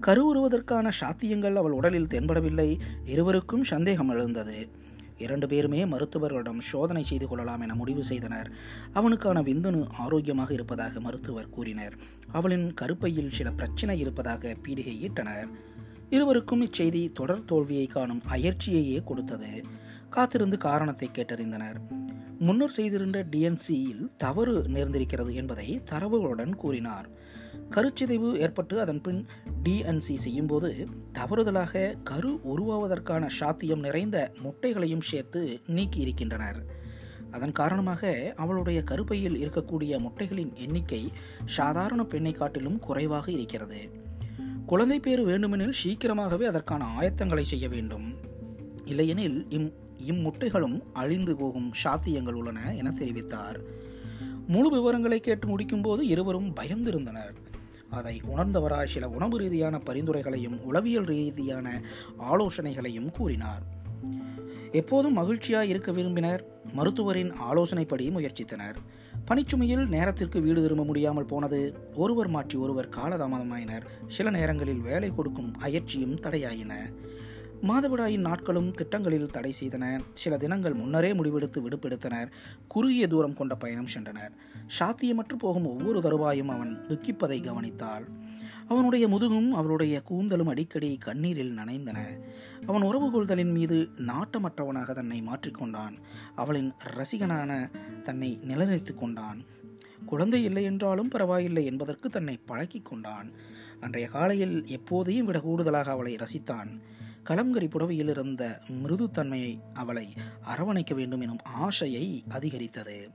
கருவுறுவதற்கான 0.00 0.90
சாத்தியங்கள் 1.00 1.54
அவள் 1.54 1.72
உடலில் 1.72 2.06
தென்படவில்லை. 2.06 2.78
இருவருக்கும் 3.04 3.64
சந்தேகம் 3.64 4.08
எழுந்தது. 4.08 4.68
இரண்டு 5.20 5.46
பேருமே 5.46 5.84
மருத்துவர்களிடம் 5.84 6.60
சோதனை 6.60 7.02
செய்து 7.04 7.28
கொள்ளலாம் 7.28 7.60
என 7.60 7.74
முடிவு 7.74 8.04
செய்தனர். 8.04 8.50
அவனுக்கான 8.92 9.42
விந்துணு 9.42 9.80
ஆரோக்கியமாக 9.98 10.52
இருப்பதாக 10.52 11.00
மருத்துவர் 11.00 11.50
கூறினர். 11.50 11.96
அவளின் 12.32 12.74
கருப்பையில் 12.74 13.30
சில 13.30 13.50
பிரச்சனை 13.50 13.98
இருப்பதாக 13.98 14.56
பீடிகை 14.62 14.96
ஈட்டனர் 15.08 15.50
இருவருக்கும் 16.10 16.62
இச்செய்தி 16.62 17.12
தொடர் 17.12 17.44
தோல்வியை 17.44 17.86
காணும் 17.86 18.22
அயற்சியையே 18.32 19.04
கொடுத்தது. 19.04 19.62
காத்திருந்து 20.10 20.56
காரணத்தை 20.58 21.10
கேட்டறிந்தனர். 21.12 21.78
முன்னர் 22.38 22.70
செய்திருந்த 22.70 23.26
டிஎன்சியில் 23.30 24.04
தவறு 24.18 24.64
நேர்ந்திருக்கிறது 24.68 25.32
என்பதை 25.32 25.80
தரவுகளுடன் 25.90 26.54
கூறினார். 26.54 27.08
கருச்சிதைவு 27.70 28.34
ஏற்பட்டு 28.34 28.80
அதன் 28.80 29.00
பின் 29.00 29.26
டிஎன்சி 29.62 30.14
செய்யும்போது 30.14 30.88
தவறுதலாக 31.12 31.94
கரு 32.04 32.40
உருவாவதற்கான 32.44 33.26
சாத்தியம் 33.26 33.80
நிறைந்த 33.80 34.32
முட்டைகளையும் 34.42 35.00
சேர்த்து 35.00 35.60
நீக்கி 35.66 36.00
இருக்கின்றனர் 36.00 36.64
அதன் 37.30 37.52
காரணமாக 37.52 38.32
அவளுடைய 38.36 38.82
கருப்பையில் 38.82 39.48
இருக்கக்கூடிய 39.48 39.98
முட்டைகளின் 39.98 40.54
எண்ணிக்கை 40.54 41.12
சாதாரண 41.46 42.04
பெண்ணை 42.04 42.32
காட்டிலும் 42.32 42.78
குறைவாக 42.78 43.32
இருக்கிறது. 43.32 43.90
குழந்தை 44.66 45.00
பேறு 45.00 45.24
வேண்டுமெனில் 45.24 45.72
சீக்கிரமாகவே 45.72 46.46
அதற்கான 46.46 46.86
ஆயத்தங்களை 47.00 47.42
செய்ய 47.42 47.68
வேண்டும். 47.68 48.14
இல்லையெனில் 48.84 49.46
இம் 49.48 49.72
இம்முட்டைகளும் 50.06 50.82
அழிந்து 50.92 51.36
போகும் 51.36 51.72
சாத்தியங்கள் 51.84 52.32
உள்ளன 52.32 52.74
என 52.74 52.90
தெரிவித்தார். 52.90 53.60
முழு 54.48 54.70
விவரங்களை 54.70 55.20
கேட்டு 55.20 55.58
முடிக்கும்போது 55.58 56.00
இருவரும் 56.00 56.54
பயந்திருந்தனர். 56.56 57.34
அதை 57.90 58.20
உணர்ந்தவராய் 58.36 58.86
சில 58.86 59.08
உணவு 59.08 59.38
ரீதியான 59.38 59.80
பரிந்துரைகளையும் 59.86 60.60
உளவியல் 60.60 61.04
ரீதியான 61.04 61.82
ஆலோசனைகளையும் 62.32 63.10
கூறினார். 63.10 63.62
எப்போதும் 64.72 65.16
மகிழ்ச்சியாய் 65.16 65.68
இருக்க 65.68 65.92
விரும்பினர். 65.92 66.44
மருத்துவரின் 66.72 67.32
ஆலோசனைப்படி 67.50 68.10
முயற்சித்தனர். 68.10 68.74
பனிச்சுமையில் 69.26 69.88
நேரத்திற்கு 69.88 70.40
வீடு 70.40 70.62
திரும்ப 70.62 70.84
முடியாமல் 70.84 71.24
போனது 71.24 71.74
ஒருவர் 71.94 72.28
மாற்றி 72.28 72.58
ஒருவர் 72.58 72.88
காலதாமதமாயினர். 72.88 73.82
சில 74.08 74.30
நேரங்களில் 74.30 74.80
வேலை 74.80 75.14
கொடுக்கும் 75.14 75.54
அயற்சியும் 75.58 76.20
தடையாயின. 76.20 76.72
மாதவிடாயின் 77.62 78.18
நாட்களும் 78.18 78.74
திட்டங்களில் 78.74 79.30
தடை 79.30 79.54
செய்தன. 79.60 80.00
சில 80.14 80.36
தினங்கள் 80.36 80.74
முன்னரே 80.74 81.12
முடிவெடுத்து 81.12 81.60
விடுப்பெடுத்தனர் 81.60 82.30
குறுகிய 82.68 83.06
தூரம் 83.06 83.34
கொண்ட 83.34 83.54
பயணம் 83.54 83.86
சென்றனர். 83.94 84.30
சாத்தியமற்று 84.78 85.38
போகும் 85.38 85.66
ஒவ்வொரு 85.66 85.98
தருவாயும் 85.98 86.48
அவன் 86.48 86.80
துக்கிப்பதை 86.88 87.42
கவனித்தாள். 87.42 88.04
அவனுடைய 88.68 89.08
முதுகும் 89.08 89.48
அவளுடைய 89.48 90.02
கூந்தலும் 90.10 90.48
அடிக்கடி 90.48 90.96
கண்ணீரில் 90.96 91.56
நனைந்தன. 91.56 91.98
அவன் 92.66 92.82
உறவு 92.82 93.10
கொள்தலின் 93.10 93.50
மீது 93.50 93.88
நாட்டமற்றவனாக 93.98 94.94
தன்னை 94.94 95.22
மாற்றிக்கொண்டான் 95.22 95.96
அவளின் 96.34 96.72
ரசிகனான 96.96 97.70
தன்னை 98.02 98.40
நிலைநிறுத்திக் 98.42 98.98
கொண்டான். 98.98 99.42
குழந்தை 100.06 100.44
இல்லை 100.44 100.64
என்றாலும் 100.64 101.08
பரவாயில்லை 101.08 101.64
என்பதற்கு 101.64 102.08
தன்னை 102.08 102.38
பழக்கிக் 102.44 102.84
கொண்டான். 102.84 103.30
அன்றைய 103.80 104.08
காலையில் 104.08 104.64
எப்போதையும் 104.64 105.24
விட 105.24 105.40
கூடுதலாக 105.40 105.90
அவளை 105.90 106.16
ரசித்தான். 106.16 106.80
கலம்கரி 107.28 107.68
புடவையில் 107.68 108.08
இருந்த 108.08 108.60
மிருதுத்தன்மையை 108.84 109.60
அவளை 109.74 110.12
அரவணைக்க 110.46 110.94
வேண்டும் 110.94 111.20
எனும் 111.20 111.38
ஆசையை 111.44 112.24
அதிகரித்தது. 112.28 113.10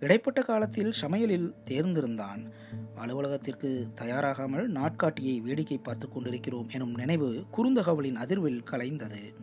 இடைப்பட்ட 0.00 0.42
காலத்தில் 0.42 0.92
சமையலில் 0.92 1.54
தேர்ந்திருந்தான். 1.68 2.50
அலுவலகத்திற்கு 2.94 3.88
தயாராகாமல் 4.00 4.66
நாட்காட்டியை 4.66 5.40
வேடிக்கை 5.40 5.78
பார்த்து 5.78 6.08
கொண்டிருக்கிறோம் 6.08 6.68
எனும் 6.68 6.94
நினைவு 6.94 7.44
குறுந்தகவலின் 7.56 8.16
அதிர்வில் 8.16 8.62
கலைந்தது. 8.70 9.34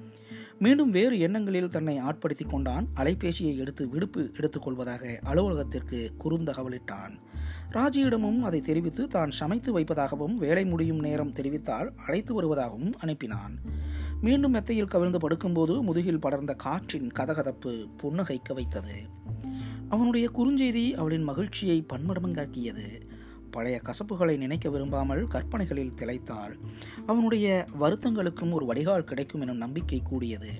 மீண்டும் 0.63 0.89
வேறு 0.89 1.19
எண்ணங்களில் 1.19 1.69
தன்னை 1.69 1.99
ஆட்படுத்தி 1.99 2.45
கொண்டான். 2.47 2.87
அலைபேசியை 2.95 3.57
எடுத்து 3.57 3.89
விடுப்பு 3.89 4.31
எடுத்துக்கொள்வதாக 4.37 5.19
அலுவலகத்திற்கு 5.23 6.11
குறுந்தகவலிட்டான் 6.23 7.13
ராஜியிடமும் 7.71 8.39
அதை 8.39 8.61
தெரிவித்து 8.61 9.07
தான் 9.07 9.29
சமைத்து 9.29 9.79
வைப்பதாகவும் 9.79 10.35
வேலை 10.35 10.65
முடியும் 10.65 10.99
நேரம் 10.99 11.33
தெரிவித்தால் 11.33 11.89
அழைத்து 12.05 12.33
வருவதாகவும் 12.33 12.93
அனுப்பினான். 13.05 13.55
மீண்டும் 14.21 14.51
மெத்தையில் 14.51 14.87
கவிழ்ந்து 14.87 15.19
படுக்கும்போது 15.19 15.81
முதுகில் 15.81 16.19
படர்ந்த 16.19 16.53
காற்றின் 16.53 17.07
கதகதப்பு 17.07 17.87
புன்னகைக்க 18.03 18.53
வைத்தது. 18.53 18.95
அவனுடைய 19.89 20.29
குறுஞ்செய்தி 20.29 20.93
அவளின் 20.93 21.23
மகிழ்ச்சியை 21.23 21.85
பன்மடமங்காக்கியது 21.93 22.87
பழைய 23.51 23.81
கசப்புகளை 23.84 24.38
நினைக்க 24.38 24.70
விரும்பாமல் 24.70 25.27
கற்பனைகளில் 25.27 25.93
திளைத்தாள். 25.98 26.53
அவனுடைய 27.05 27.65
வருத்தங்களுக்கும் 27.79 28.51
ஒரு 28.51 28.65
வடிகால் 28.65 29.03
கிடைக்கும் 29.03 29.41
எனும் 29.41 29.58
நம்பிக்கை 29.58 30.01
கூடியது. 30.03 30.51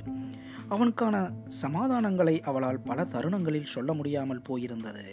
அவனுக்கான 0.68 1.32
சமாதானங்களை 1.62 2.40
அவளால் 2.40 2.82
பல 2.82 3.04
தருணங்களில் 3.04 3.66
சொல்ல 3.66 3.94
முடியாமல் 3.94 4.42
போயிருந்தது. 4.50 5.06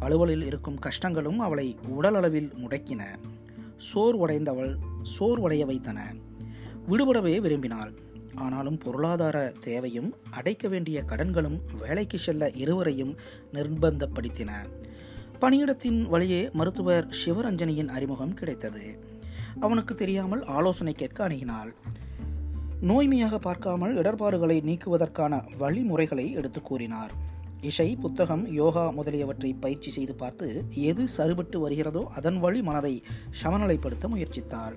அலுவலில் 0.00 0.42
இருக்கும் 0.42 0.78
கஷ்டங்களும் 0.78 1.36
அவளை 1.36 1.78
உடலளவில் 2.00 2.52
முடக்கின. 2.54 3.02
சோர்வடைந்தவள் 3.94 4.74
சோர்வடைய 5.18 5.66
வைத்தன. 5.66 6.14
விடுபடவே 6.88 7.40
விரும்பினாள். 7.40 7.92
ஆனாலும் 8.34 8.78
பொருளாதார 8.78 9.52
தேவையும் 9.60 10.14
அடைக்க 10.30 10.68
வேண்டிய 10.68 11.02
கடன்களும் 11.02 11.60
வேலைக்கு 11.80 12.18
செல்ல 12.18 12.50
இருவரையும் 12.50 13.16
நிர்பந்தப்படுத்தின. 13.52 14.52
பணியிடத்தின் 15.40 16.08
வழியே 16.08 16.50
மருத்துவர் 16.52 17.06
சிவரஞ்சனியின் 17.24 17.88
அறிமுகம் 17.88 18.34
கிடைத்தது. 18.34 18.98
அவனுக்கு 19.60 19.94
தெரியாமல் 19.94 20.44
ஆலோசனை 20.44 20.92
கேட்க 20.92 21.28
அணுகினாள். 21.28 21.70
நோய்மையாக 22.80 23.38
பார்க்காமல் 23.38 23.96
இடர்பாடுகளை 23.96 24.60
நீக்குவதற்கான 24.60 25.42
வழிமுறைகளை 25.58 26.32
எடுத்து 26.32 26.62
கூறினார். 26.62 27.12
இசை 27.60 27.96
புத்தகம் 27.96 28.52
யோகா 28.52 28.90
முதலியவற்றை 28.90 29.54
பயிற்சி 29.54 29.90
செய்து 29.90 30.14
பார்த்து 30.14 30.64
எது 30.74 31.04
சரிபட்டு 31.16 31.56
வருகிறதோ 31.56 32.04
அதன் 32.14 32.38
வழி 32.38 32.62
மனதை 32.62 33.02
சமநிலைப்படுத்த 33.42 34.08
முயற்சித்தாள். 34.14 34.74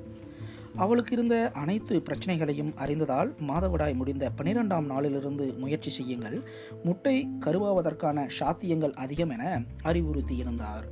அவளுக்கு 0.78 1.14
இருந்த 1.16 1.52
அனைத்து 1.52 2.02
பிரச்சனைகளையும் 2.02 2.76
அறிந்ததால் 2.76 3.36
மாதவிடாய் 3.48 3.96
முடிந்த 3.96 4.32
பனிரெண்டாம் 4.38 4.86
நாளிலிருந்து 4.86 5.54
முயற்சி 5.58 5.90
செய்யுங்கள். 5.90 6.44
முட்டை 6.84 7.30
கருவாவதற்கான 7.40 8.28
சாத்தியங்கள் 8.40 8.94
அதிகம் 8.94 9.30
என 9.30 9.62
அறிவுறுத்தியிருந்தார். 9.84 10.86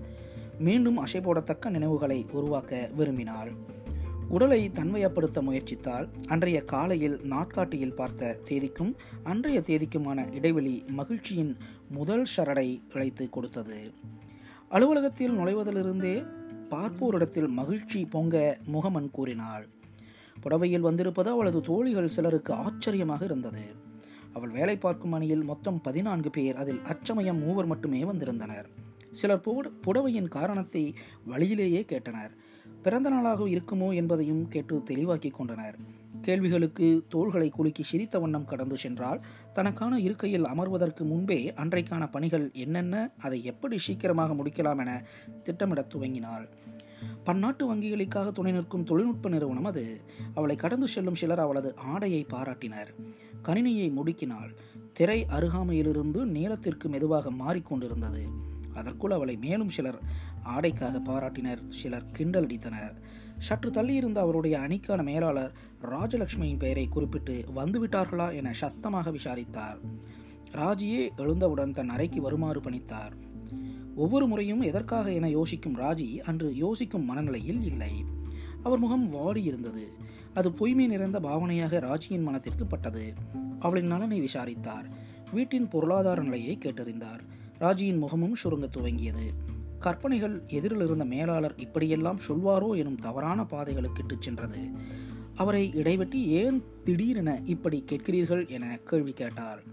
மீண்டும் 0.60 1.06
அசைபோடத்தக்க 1.06 1.70
நினைவுகளை 1.70 2.26
உருவாக்க 2.32 2.90
விரும்பினாள். 2.98 3.52
உடலை 4.30 4.70
தன்மையப்படுத்த 4.70 5.42
முயற்சித்தால் 5.42 6.08
அன்றைய 6.28 6.64
காலையில் 6.64 7.18
நாட்காட்டியில் 7.24 7.96
பார்த்த 7.96 8.38
தேதிக்கும் 8.50 8.96
அன்றைய 9.24 9.60
தேதிக்குமான 9.60 10.34
இடைவெளி 10.34 10.86
மகிழ்ச்சியின் 10.88 11.58
முதல் 11.90 12.26
ஷரடை 12.38 12.82
இழைத்து 12.94 13.30
கொடுத்தது. 13.30 13.94
அலுவலகத்தில் 14.70 15.38
நுழைவதிலிருந்தே 15.38 16.26
பார்ப்போரிடத்தில் 16.70 17.48
மகிழ்ச்சி 17.48 18.06
பொங்க 18.06 18.58
முகமன் 18.66 19.12
கூறினாள். 19.12 19.68
புடவையில் 20.44 20.80
வந்திருப்பது 20.80 21.30
அவளது 21.30 21.62
தோழிகள் 21.62 22.08
சிலருக்கு 22.08 22.54
ஆச்சரியமாக 22.54 23.26
இருந்தது. 23.26 23.64
அவள் 24.34 24.50
வேலை 24.50 24.78
பார்க்கும் 24.78 25.12
அணியில் 25.12 25.44
மொத்தம் 25.44 25.82
பதினான்கு 25.82 26.30
பேர் 26.30 26.56
அதில் 26.56 26.82
அச்சமயம் 26.82 27.38
மூவர் 27.38 27.66
மட்டுமே 27.66 28.04
வந்திருந்தனர். 28.04 28.70
சிலர் 29.12 29.44
புடவையின் 29.82 30.28
காரணத்தை 30.28 30.96
வழியிலேயே 31.26 31.86
கேட்டனர். 31.88 32.34
பிறந்த 32.82 33.10
நாளாக 33.10 33.44
இருக்குமோ 33.44 33.94
என்பதையும் 33.94 34.48
கேட்டு 34.48 34.84
தெளிவாக்கி 34.90 35.32
கொண்டனர். 35.32 35.76
கேள்விகளுக்கு 36.22 37.06
தோள்களை 37.10 37.50
குலுக்கி 37.50 37.84
சிரித்த 37.84 38.20
வண்ணம் 38.20 38.46
கடந்து 38.46 38.78
சென்றால் 38.78 39.26
தனக்கான 39.54 40.00
இருக்கையில் 40.00 40.46
அமர்வதற்கு 40.46 41.04
முன்பே 41.04 41.54
அன்றைக்கான 41.56 42.12
பணிகள் 42.12 42.52
என்னென்ன 42.54 43.12
அதை 43.20 43.44
எப்படி 43.44 43.78
சீக்கிரமாக 43.78 44.34
முடிக்கலாம் 44.34 44.80
என 44.80 45.04
திட்டமிடத் 45.44 45.96
துவங்கினாள். 45.96 46.48
பன்னாட்டு 47.24 47.74
வங்கிகளுக்காக 47.74 48.32
துணை 48.32 48.52
நிற்கும் 48.52 48.84
தொழில்நுட்ப 48.84 49.30
நிறுவனம் 49.30 49.66
அது. 49.66 50.02
அவளை 50.34 50.56
கடந்து 50.56 50.88
செல்லும் 50.88 51.16
சிலர் 51.16 51.40
அவளது 51.40 51.76
ஆடையை 51.76 52.26
பாராட்டினர். 52.30 52.94
கணினியை 53.44 53.92
முடுக்கினால் 53.92 54.56
திரை 54.94 55.26
அருகாமையிலிருந்து 55.30 56.26
நீளத்திற்கு 56.26 56.90
மெதுவாக 56.90 57.32
மாறிக்கொண்டிருந்தது. 57.32 58.24
அதற்குள் 58.74 59.12
அவளை 59.12 59.38
மேலும் 59.38 59.70
சிலர் 59.70 60.00
ஆடைக்காக 60.44 61.02
பாராட்டினர். 61.06 61.70
சிலர் 61.70 62.12
கிண்டல் 62.12 62.48
அடித்தனர். 62.48 62.94
சற்று 63.38 63.70
தள்ளியிருந்த 63.72 64.18
அவருடைய 64.18 64.60
அணிக்கான 64.60 65.04
மேலாளர் 65.04 65.54
ராஜலட்சுமியின் 65.82 66.58
பெயரை 66.58 66.88
குறிப்பிட்டு 66.88 67.44
வந்துவிட்டார்களா 67.56 68.36
என 68.36 68.54
சத்தமாக 68.54 69.12
விசாரித்தார். 69.12 69.78
ராஜியே 70.52 71.10
எழுந்தவுடன் 71.18 71.72
தன் 71.72 71.90
அறைக்கு 71.90 72.22
வருமாறு 72.22 72.60
பணித்தார். 72.60 73.25
ஒவ்வொரு 73.96 74.28
முறையும் 74.28 74.62
எதற்காக 74.62 75.12
என 75.12 75.30
யோசிக்கும் 75.30 75.78
ராஜி 75.78 76.20
அன்று 76.20 76.56
யோசிக்கும் 76.56 77.06
மனநிலையில் 77.06 77.66
இல்லை. 77.66 78.06
அவர் 78.64 78.80
முகம் 78.80 79.10
வாடி 79.10 79.44
இருந்தது. 79.44 79.92
அது 80.34 80.52
பொய்மை 80.52 80.88
நிறைந்த 80.88 81.20
பாவனையாக 81.20 81.80
ராஜியின் 81.80 82.24
மனத்திற்கு 82.24 82.66
பட்டது. 82.66 83.14
அவளின் 83.60 83.86
நலனை 83.86 84.20
விசாரித்தார். 84.20 84.86
வீட்டின் 85.34 85.68
பொருளாதார 85.68 86.24
நிலையை 86.24 86.58
கேட்டறிந்தார். 86.58 87.20
ராஜியின் 87.60 87.98
முகமும் 87.98 88.36
சுருங்க 88.44 88.70
துவங்கியது. 88.78 89.34
கற்பனைகள் 89.80 90.44
எதிரில் 90.48 90.82
இருந்த 90.82 91.06
மேலாளர் 91.06 91.56
இப்படியெல்லாம் 91.58 92.20
சொல்வாரோ 92.28 92.78
எனும் 92.78 92.96
தவறான 92.96 93.46
பாதைகளுக்கு 93.46 94.02
இட்டுச் 94.02 94.22
சென்றது. 94.22 94.60
அவரை 95.36 95.72
இடைவெட்டி 95.74 96.26
ஏன் 96.26 96.64
திடீரென 96.84 97.42
இப்படி 97.46 97.84
கேட்கிறீர்கள் 97.92 98.50
என 98.50 98.80
கேள்வி 98.84 99.12
கேட்டார். 99.12 99.64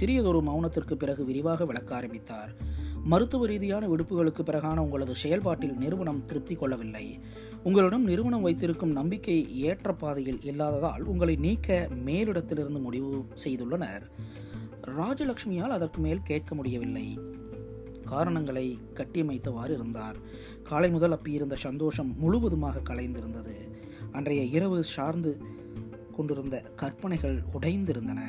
சிறியதொரு 0.00 0.40
மௌனத்திற்கு 0.40 0.94
பிறகு 0.94 1.24
விரிவாக 1.24 1.64
விளக்க 1.64 1.94
ஆரம்பித்தார். 1.94 2.82
மருத்துவ 3.04 3.46
ரீதியான 3.46 3.88
விடுப்புகளுக்கு 3.88 4.42
பிறகான 4.42 4.76
உங்களது 4.76 5.14
செயல்பாட்டில் 5.14 5.76
நிறுவனம் 5.76 6.22
திருப்தி 6.22 6.54
கொள்ளவில்லை. 6.54 7.20
உங்களிடம் 7.62 8.04
நிறுவனம் 8.04 8.42
வைத்திருக்கும் 8.42 8.90
நம்பிக்கை 8.90 9.56
ஏற்ற 9.60 9.92
பாதையில் 9.92 10.42
இல்லாததால் 10.42 11.02
உங்களை 11.02 11.36
நீக்க 11.36 11.88
மேலிடத்திலிருந்து 12.06 12.80
முடிவு 12.80 13.24
செய்துள்ளனர். 13.44 14.02
ராஜலட்சுமியால் 14.82 15.68
அதற்கு 15.68 16.00
மேல் 16.00 16.22
கேட்க 16.22 16.54
முடியவில்லை. 16.54 17.18
காரணங்களை 18.04 18.78
கட்டியமைத்தவாறு 18.94 19.70
இருந்தார். 19.70 20.16
காலை 20.62 20.90
முதல் 20.90 21.18
அப்பியிருந்த 21.18 21.54
சந்தோஷம் 21.54 22.18
முழுவதுமாக 22.18 22.94
கலைந்திருந்தது. 22.94 23.54
அன்றைய 24.12 24.42
இரவு 24.42 24.84
சார்ந்து 24.84 25.40
கொண்டிருந்த 26.16 26.62
கற்பனைகள் 26.76 27.42
உடைந்திருந்தன. 27.60 28.20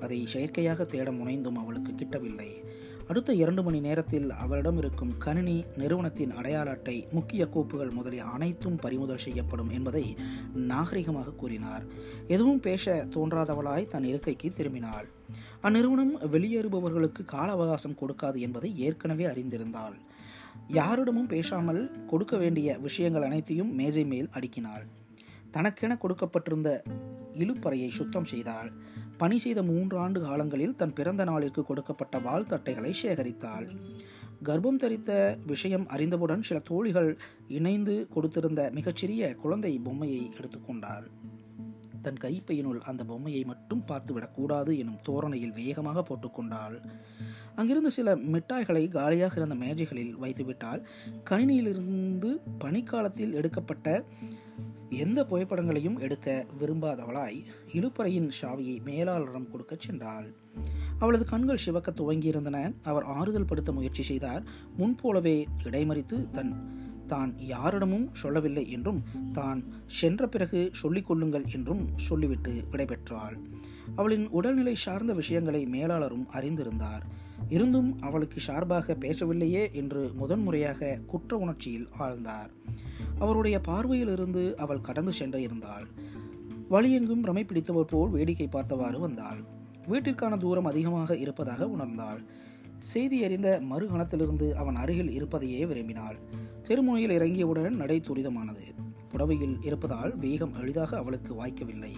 அதை 0.00 0.26
செயற்கையாக 0.26 0.84
தேட 0.84 1.12
முனைந்தும் 1.12 1.56
அவளுக்கு 1.56 1.92
கிட்டவில்லை. 1.92 2.65
அடுத்த 3.08 3.34
இரண்டு 3.34 3.62
மணி 3.62 3.80
நேரத்தில் 3.80 4.30
அவளிடம் 4.30 4.78
இருக்கும் 4.78 5.18
கணினி 5.18 5.64
நிறுவனத்தின் 5.76 6.30
அடையாள 6.30 6.70
அட்டை 6.70 7.06
முக்கிய 7.12 7.48
கோப்புகள் 7.54 7.90
முதலிய 7.90 8.24
அனைத்தும் 8.24 8.76
பறிமுதல் 8.76 9.18
செய்யப்படும் 9.18 9.70
என்பதை 9.70 10.16
நாகரிகமாக 10.54 11.34
கூறினார். 11.36 11.84
எதுவும் 12.28 12.60
பேச 12.60 13.06
தோன்றாதவளாய் 13.10 13.88
தன் 13.88 14.04
இருக்கைக்கு 14.04 14.52
திரும்பினாள். 14.56 15.06
அந்நிறுவனம் 15.62 16.14
வெளியேறுபவர்களுக்கு 16.30 17.24
கால 17.24 17.50
அவகாசம் 17.50 17.98
கொடுக்காது 18.00 18.38
என்பதை 18.38 18.78
ஏற்கனவே 18.78 19.24
அறிந்திருந்தாள். 19.24 19.96
யாரிடமும் 20.68 21.26
பேசாமல் 21.26 22.06
கொடுக்க 22.06 22.36
வேண்டிய 22.36 22.78
விஷயங்கள் 22.78 23.22
அனைத்தையும் 23.22 23.74
மேஜை 23.74 24.04
மேல் 24.04 24.30
அடுக்கினாள். 24.32 24.84
தனக்கென 25.50 25.98
கொடுக்கப்பட்டிருந்த 26.02 26.82
இழுப்பறையை 27.38 27.90
சுத்தம் 27.90 28.24
செய்தாள். 28.24 28.72
பணி 29.16 29.38
செய்த 29.38 29.62
மூன்று 29.62 29.98
ஆண்டு 29.98 30.20
காலங்களில் 30.20 30.74
தன் 30.74 30.92
பிறந்த 30.92 31.24
நாளிற்கு 31.24 31.64
கொடுக்கப்பட்ட 31.64 32.18
வாழ்த்தட்டைகளை 32.18 32.92
சேகரித்தாள். 33.02 33.76
கர்ப்பம் 34.44 34.76
தரித்த 34.76 35.38
விஷயம் 35.46 35.88
அறிந்தவுடன் 35.88 36.42
சில 36.42 36.58
தோழிகள் 36.58 37.18
இணைந்து 37.48 38.06
கொடுத்திருந்த 38.14 38.72
மிகச்சிறிய 38.72 39.34
குழந்தை 39.34 39.78
பொம்மையை 39.78 40.30
எடுத்துக்கொண்டாள் 40.38 41.06
தன் 42.02 42.20
கைப்பையினுள் 42.20 42.78
அந்த 42.80 43.04
பொம்மையை 43.04 43.44
மட்டும் 43.44 43.82
பார்த்துவிடக்கூடாது 43.88 44.78
எனும் 44.78 44.98
தோரணையில் 45.02 45.52
வேகமாக 45.52 46.02
போட்டுக்கொண்டாள் 46.02 46.76
அங்கிருந்து 47.54 47.90
சில 47.90 48.16
மிட்டாய்களை 48.16 48.88
காலியாக 48.88 49.34
இருந்த 49.36 49.54
மேஜைகளில் 49.54 50.12
வைத்துவிட்டால் 50.20 50.82
கணினியிலிருந்து 51.30 52.36
பனிக்காலத்தில் 52.58 53.32
எடுக்கப்பட்ட 53.32 54.04
எந்த 54.90 55.24
புகைப்படங்களையும் 55.24 55.98
எடுக்க 55.98 56.46
விரும்பாதவளாய் 56.60 57.44
இழுப்பறையின் 57.72 58.30
சாவியை 58.42 58.82
மேலாளரிடம் 58.84 59.50
கொடுக்கச் 59.50 59.90
சென்றாள். 59.90 60.32
அவளது 60.98 61.24
கண்கள் 61.24 61.56
சிவக்க 61.56 61.90
துவங்கியிருந்தன. 61.90 62.74
அவர் 62.82 63.02
ஆறுதல் 63.02 63.44
படுத்த 63.44 63.72
முயற்சி 63.72 64.02
செய்தார். 64.02 64.42
முன்போலவே 64.76 65.48
இடைமறித்து 65.62 66.30
தன் 66.30 66.84
தான் 67.06 67.38
யாரிடமும் 67.38 68.08
சொல்லவில்லை 68.12 68.70
என்றும் 68.70 69.02
தான் 69.32 69.64
சென்ற 69.86 70.28
பிறகு 70.28 70.70
சொல்லிக் 70.72 71.06
கொள்ளுங்கள் 71.06 71.44
என்றும் 71.54 71.88
சொல்லிவிட்டு 71.96 72.64
விடைபெற்றாள். 72.72 73.38
அவளின் 73.96 74.28
உடல்நிலை 74.28 74.74
சார்ந்த 74.74 75.12
விஷயங்களை 75.12 75.66
மேலாளரும் 75.66 76.26
அறிந்திருந்தார். 76.32 77.24
இருந்தும் 77.48 77.96
அவளுக்கு 78.00 78.40
சார்பாக 78.40 78.96
பேசவில்லையே 79.00 79.72
என்று 79.72 80.10
முதன்முறையாக 80.14 80.98
குற்ற 81.06 81.36
உணர்ச்சியில் 81.36 81.88
ஆழ்ந்தார். 81.98 82.48
அவருடைய 83.18 83.60
பார்வையிலிருந்து 83.68 84.54
அவள் 84.54 84.80
கடந்து 84.80 85.12
சென்ற 85.12 85.40
இருந்தாள். 85.40 85.86
வழியெங்கும் 86.70 87.24
ரமை 87.24 87.46
பிடித்தவர் 87.46 87.84
போல் 87.84 88.10
வேடிக்கை 88.10 88.46
பார்த்தவாறு 88.46 89.00
வந்தாள். 89.00 89.38
வீட்டிற்கான 89.88 90.38
தூரம் 90.38 90.64
அதிகமாக 90.64 91.16
இருப்பதாக 91.16 91.64
உணர்ந்தாள். 91.64 92.24
செய்தி 92.78 93.24
அறிந்த 93.24 93.60
மறுகணத்திலிருந்து 93.70 94.52
அவன் 94.52 94.76
அருகில் 94.76 95.10
இருப்பதையே 95.10 95.66
விரும்பினாள். 95.66 96.16
தெருமுனையில் 96.62 97.10
இறங்கியவுடன் 97.10 97.70
நடை 97.70 98.00
துரிதமானது. 98.00 98.64
புடவையில் 99.08 99.56
இருப்பதால் 99.62 100.16
வேகம் 100.16 100.54
எளிதாக 100.60 100.96
அவளுக்கு 100.96 101.34
வாய்க்கவில்லை. 101.34 101.92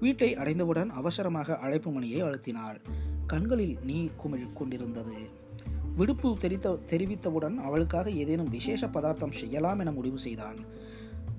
வீட்டை 0.00 0.34
அடைந்தவுடன் 0.34 0.90
அவசரமாக 0.90 1.56
அழைப்பு 1.56 1.90
மணியை 1.90 2.22
அழுத்தினாள். 2.22 2.76
கண்களில் 3.26 3.78
நீர் 3.82 4.10
குமிழ் 4.16 4.52
கொண்டிருந்தது. 4.54 5.14
விடுப்பு 5.96 6.36
தெரித்த 6.40 6.78
தெரிவித்தவுடன் 6.86 7.56
அவளுக்காக 7.56 8.10
ஏதேனும் 8.10 8.48
விசேஷ 8.48 8.88
பதார்த்தம் 8.88 9.32
செய்யலாம் 9.32 9.78
என 9.78 9.92
முடிவு 9.92 10.18
செய்தான். 10.18 10.56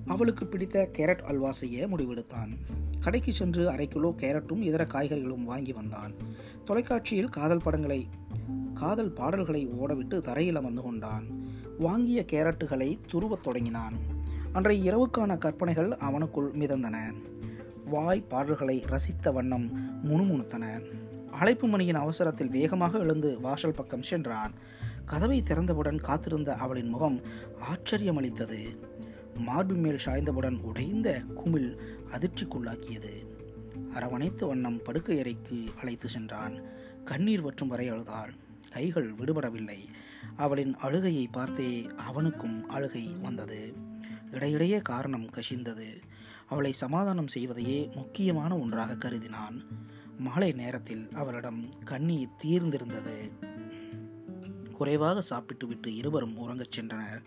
அவளுக்கு 0.06 0.45
பிடித்த 0.45 0.89
கேரட் 0.97 1.19
அல்வா 1.19 1.52
செய்ய 1.52 1.88
முடிவெடுத்தான். 1.88 2.58
கடைக்கு 3.00 3.34
சென்று 3.34 3.69
அரை 3.69 3.88
கிலோ 3.88 4.13
கேரட்டும் 4.17 4.62
இதர 4.62 4.84
காய்கறிகளும் 4.84 5.43
வாங்கி 5.43 5.73
வந்தான். 5.73 6.13
தொலைக்காட்சியில் 6.65 7.30
காதல் 7.30 7.62
படங்களை 7.63 8.08
காதல் 8.73 9.12
பாடல்களை 9.12 9.67
ஓடவிட்டு 9.67 10.21
தரையில் 10.21 10.56
அமர்ந்து 10.56 10.82
கொண்டான். 10.82 11.26
வாங்கிய 11.80 12.26
கேரட்டுகளை 12.32 13.00
துருவத் 13.12 13.43
தொடங்கினான். 13.43 13.93
அன்றைய 14.52 14.91
இரவுக்கான 14.91 15.38
கற்பனைகள் 15.38 15.89
அவனுக்குள் 15.89 16.52
மிதந்தன. 16.52 16.97
வாய் 17.86 18.23
பாடல்களை 18.28 18.84
ரசித்த 18.89 19.34
வண்ணம் 19.34 19.69
முணுமுணுத்தன. 20.06 20.84
அழைப்பு 21.39 21.67
மணியின் 21.67 21.95
அவசரத்தில் 21.95 22.50
வேகமாக 22.50 23.00
எழுந்து 23.00 23.39
வாசல் 23.39 23.73
பக்கம் 23.73 24.02
சென்றான். 24.02 24.52
கதவை 25.06 25.41
திறந்தவுடன் 25.41 26.02
காத்திருந்த 26.02 26.54
அவளின் 26.54 26.89
முகம் 26.89 27.21
ஆச்சரியமளித்தது. 27.71 28.78
மார்பு 29.38 29.73
மேல் 29.73 30.00
சாய்ந்தவுடன் 30.06 30.62
உடைந்த 30.62 31.21
குமிழ் 31.36 31.78
அதிர்ச்சிக்குள்ளாக்கியது. 32.12 33.28
அரவணைத்த 33.93 34.45
வண்ணம் 34.45 34.82
படுக்கை 34.82 35.19
அறைக்கு 35.19 35.63
அழைத்து 35.80 36.10
சென்றான். 36.10 36.62
கண்ணீர் 37.06 37.41
வற்றும் 37.41 37.67
வரை 37.67 37.89
அழுதாள். 37.89 38.34
கைகள் 38.69 39.13
விடுபடவில்லை. 39.13 39.80
அவளின் 40.36 40.76
அழுகையை 40.76 41.28
பார்த்தே 41.32 41.89
அவனுக்கும் 41.97 42.69
அழுகை 42.69 43.15
வந்தது. 43.21 43.73
இடையிடையே 44.32 44.78
காரணம் 44.78 45.30
கசிந்தது. 45.30 46.02
அவளை 46.47 46.73
சமாதானம் 46.73 47.28
செய்வதையே 47.28 47.89
முக்கியமான 47.95 48.58
ஒன்றாக 48.58 48.93
கருதினான். 48.93 49.65
மாலை 50.17 50.51
நேரத்தில் 50.51 51.10
அவளிடம் 51.13 51.84
கண்ணீர் 51.84 52.36
தீர்ந்திருந்தது. 52.43 53.32
குறைவாக 54.71 55.21
சாப்பிட்டுவிட்டு 55.21 55.95
இருவரும் 55.95 56.38
உறங்கச் 56.38 56.80
சென்றனர். 56.80 57.23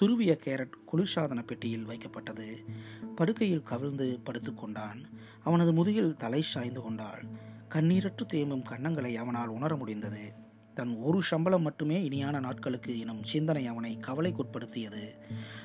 துருவிய 0.00 0.38
கேரட் 0.46 0.72
குளிர்சாதன 0.92 1.42
பெட்டியில் 1.42 1.88
வைக்கப்பட்டது. 1.88 2.66
படுக்கையில் 3.14 3.62
கவிழ்ந்து 3.62 4.18
படுத்துக்கொண்டான் 4.24 5.04
அவனது 5.44 5.72
முதுகில் 5.72 6.16
தலை 6.16 6.42
சாய்ந்து 6.42 6.82
கொண்டாள். 6.82 7.24
கண்ணீரற்று 7.74 8.26
தேம்பும் 8.26 8.64
கன்னங்களை 8.68 9.14
அவனால் 9.14 9.48
உணர 9.48 9.76
முடிந்தது. 9.76 10.32
தன் 10.74 10.96
ஒரு 10.96 11.22
சம்பளம் 11.22 11.62
மட்டுமே 11.62 12.08
இனியான 12.08 12.40
நாட்களுக்கு 12.40 12.98
எனும் 12.98 13.24
சிந்தனை 13.24 13.66
அவனை 13.66 13.98
கவலைக்குட்படுத்தியது. 14.06 15.18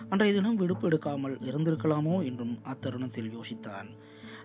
அன்றைய 0.09 0.35
தினம் 0.35 0.55
விடுப்பு 0.55 0.89
எடுக்காமல் 0.89 1.35
இருந்திருக்கலாமோ 1.41 2.23
என்றும் 2.23 2.59
அத்தருணத்தில் 2.63 3.33
யோசித்தான். 3.37 3.97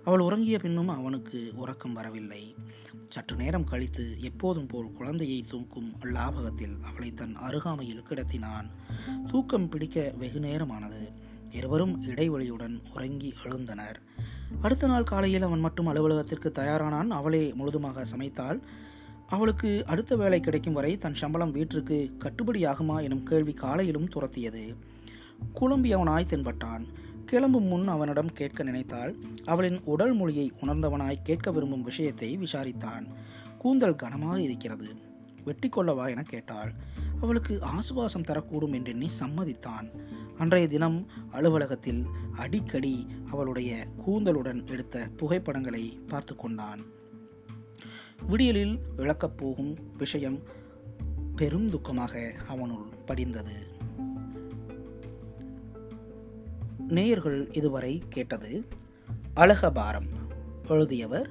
அவள் 0.06 0.20
உறங்கிய 0.20 0.58
பின்னும் 0.58 0.88
அவனுக்கு 0.88 1.52
உறக்கம் 1.56 1.92
வரவில்லை. 1.92 2.54
சற்று 3.08 3.36
நேரம் 3.36 3.64
கழித்து 3.64 4.20
எப்போதும் 4.20 4.66
போல் 4.66 4.92
குழந்தையை 4.92 5.42
தூக்கும் 5.42 5.92
லாபகத்தில் 6.02 6.80
அவளை 6.82 7.14
தன் 7.14 7.36
அருகாமையில் 7.36 8.04
கிடத்தினான். 8.08 8.70
தூக்கம் 9.30 9.68
பிடிக்க 9.68 10.14
வெகு 10.18 10.40
நேரமானது. 10.40 11.12
இருவரும் 11.50 12.04
இடைவெளியுடன் 12.04 12.82
உறங்கி 12.94 13.34
எழுந்தனர். 13.44 13.94
அடுத்த 14.62 14.86
நாள் 14.86 15.02
காலையில் 15.02 15.42
அவன் 15.42 15.60
மட்டும் 15.60 15.86
அலுவலகத்திற்கு 15.86 16.52
தயாரானான். 16.54 17.08
அவளே 17.08 17.52
முழுதுமாக 17.54 18.04
சமைத்தாள். 18.16 18.60
அவளுக்கு 19.28 19.84
அடுத்த 19.86 20.16
வேலை 20.16 20.40
கிடைக்கும் 20.40 20.72
வரை 20.72 20.98
தன் 20.98 21.14
சம்பளம் 21.14 21.52
வீட்டிற்கு 21.52 22.16
கட்டுப்படியாகுமா 22.18 23.02
எனும் 23.02 23.22
கேள்வி 23.22 23.52
காலையிலும் 23.52 24.08
துரத்தியது. 24.08 24.76
குழம்பி 25.60 25.90
அவனாய் 25.96 26.26
தென்பட்டான். 26.26 26.86
கிளம்பும் 27.26 27.64
முன் 27.64 27.88
அவனிடம் 27.88 28.32
கேட்க 28.32 28.62
நினைத்தால் 28.62 29.16
அவளின் 29.44 29.80
உடல் 29.84 30.14
மொழியை 30.14 30.52
உணர்ந்தவனாய் 30.60 31.22
கேட்க 31.22 31.50
விரும்பும் 31.50 31.82
விஷயத்தை 31.82 32.38
விசாரித்தான். 32.38 33.06
கூந்தல் 33.58 33.96
கனமாக 33.96 34.42
இருக்கிறது. 34.42 34.88
வெட்டி 35.44 35.68
கொள்ளவா 35.68 36.08
என 36.08 36.22
கேட்டாள். 36.22 36.72
அவளுக்கு 37.20 37.58
ஆசுவாசம் 37.60 38.22
தரக்கூடும் 38.22 38.72
என்றெண்ணி 38.72 39.08
சம்மதித்தான். 39.20 39.90
அன்றைய 40.38 40.68
தினம் 40.68 41.06
அலுவலகத்தில் 41.30 42.06
அடிக்கடி 42.36 43.06
அவளுடைய 43.30 43.86
கூந்தலுடன் 44.06 44.70
எடுத்த 44.70 45.08
புகைப்படங்களை 45.16 46.00
பார்த்து 46.06 46.36
கொண்டான். 46.36 46.80
விடியலில் 48.28 48.78
இழக்கப் 48.96 49.36
போகும் 49.36 49.76
விஷயம் 49.98 50.42
பெரும் 51.36 51.70
துக்கமாக 51.70 52.32
அவனுள் 52.48 52.88
படிந்தது. 53.06 53.75
நேயர்கள் 56.88 57.52
இதுவரை 57.52 58.02
கேட்டது 58.08 58.64
அழகபாரம் 59.36 60.06
எழுதியவர் 60.68 61.30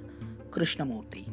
கிருஷ்ணமூர்த்தி. 0.52 1.24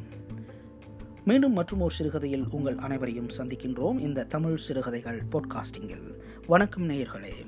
மீண்டும் 1.25 1.53
மற்றும் 1.53 1.79
ஒரு 1.79 1.95
சிறுகதையில் 1.95 2.45
உங்கள் 2.49 2.77
அனைவரையும் 2.77 3.27
சந்திக்கின்றோம். 3.27 3.99
இந்த 3.99 4.23
தமிழ் 4.23 4.55
சிறுகதைகள் 4.55 5.23
பாட்காஸ்டிங்கில் 5.31 6.19
வணக்கம் 6.47 6.89
நேயர்களே. 6.89 7.45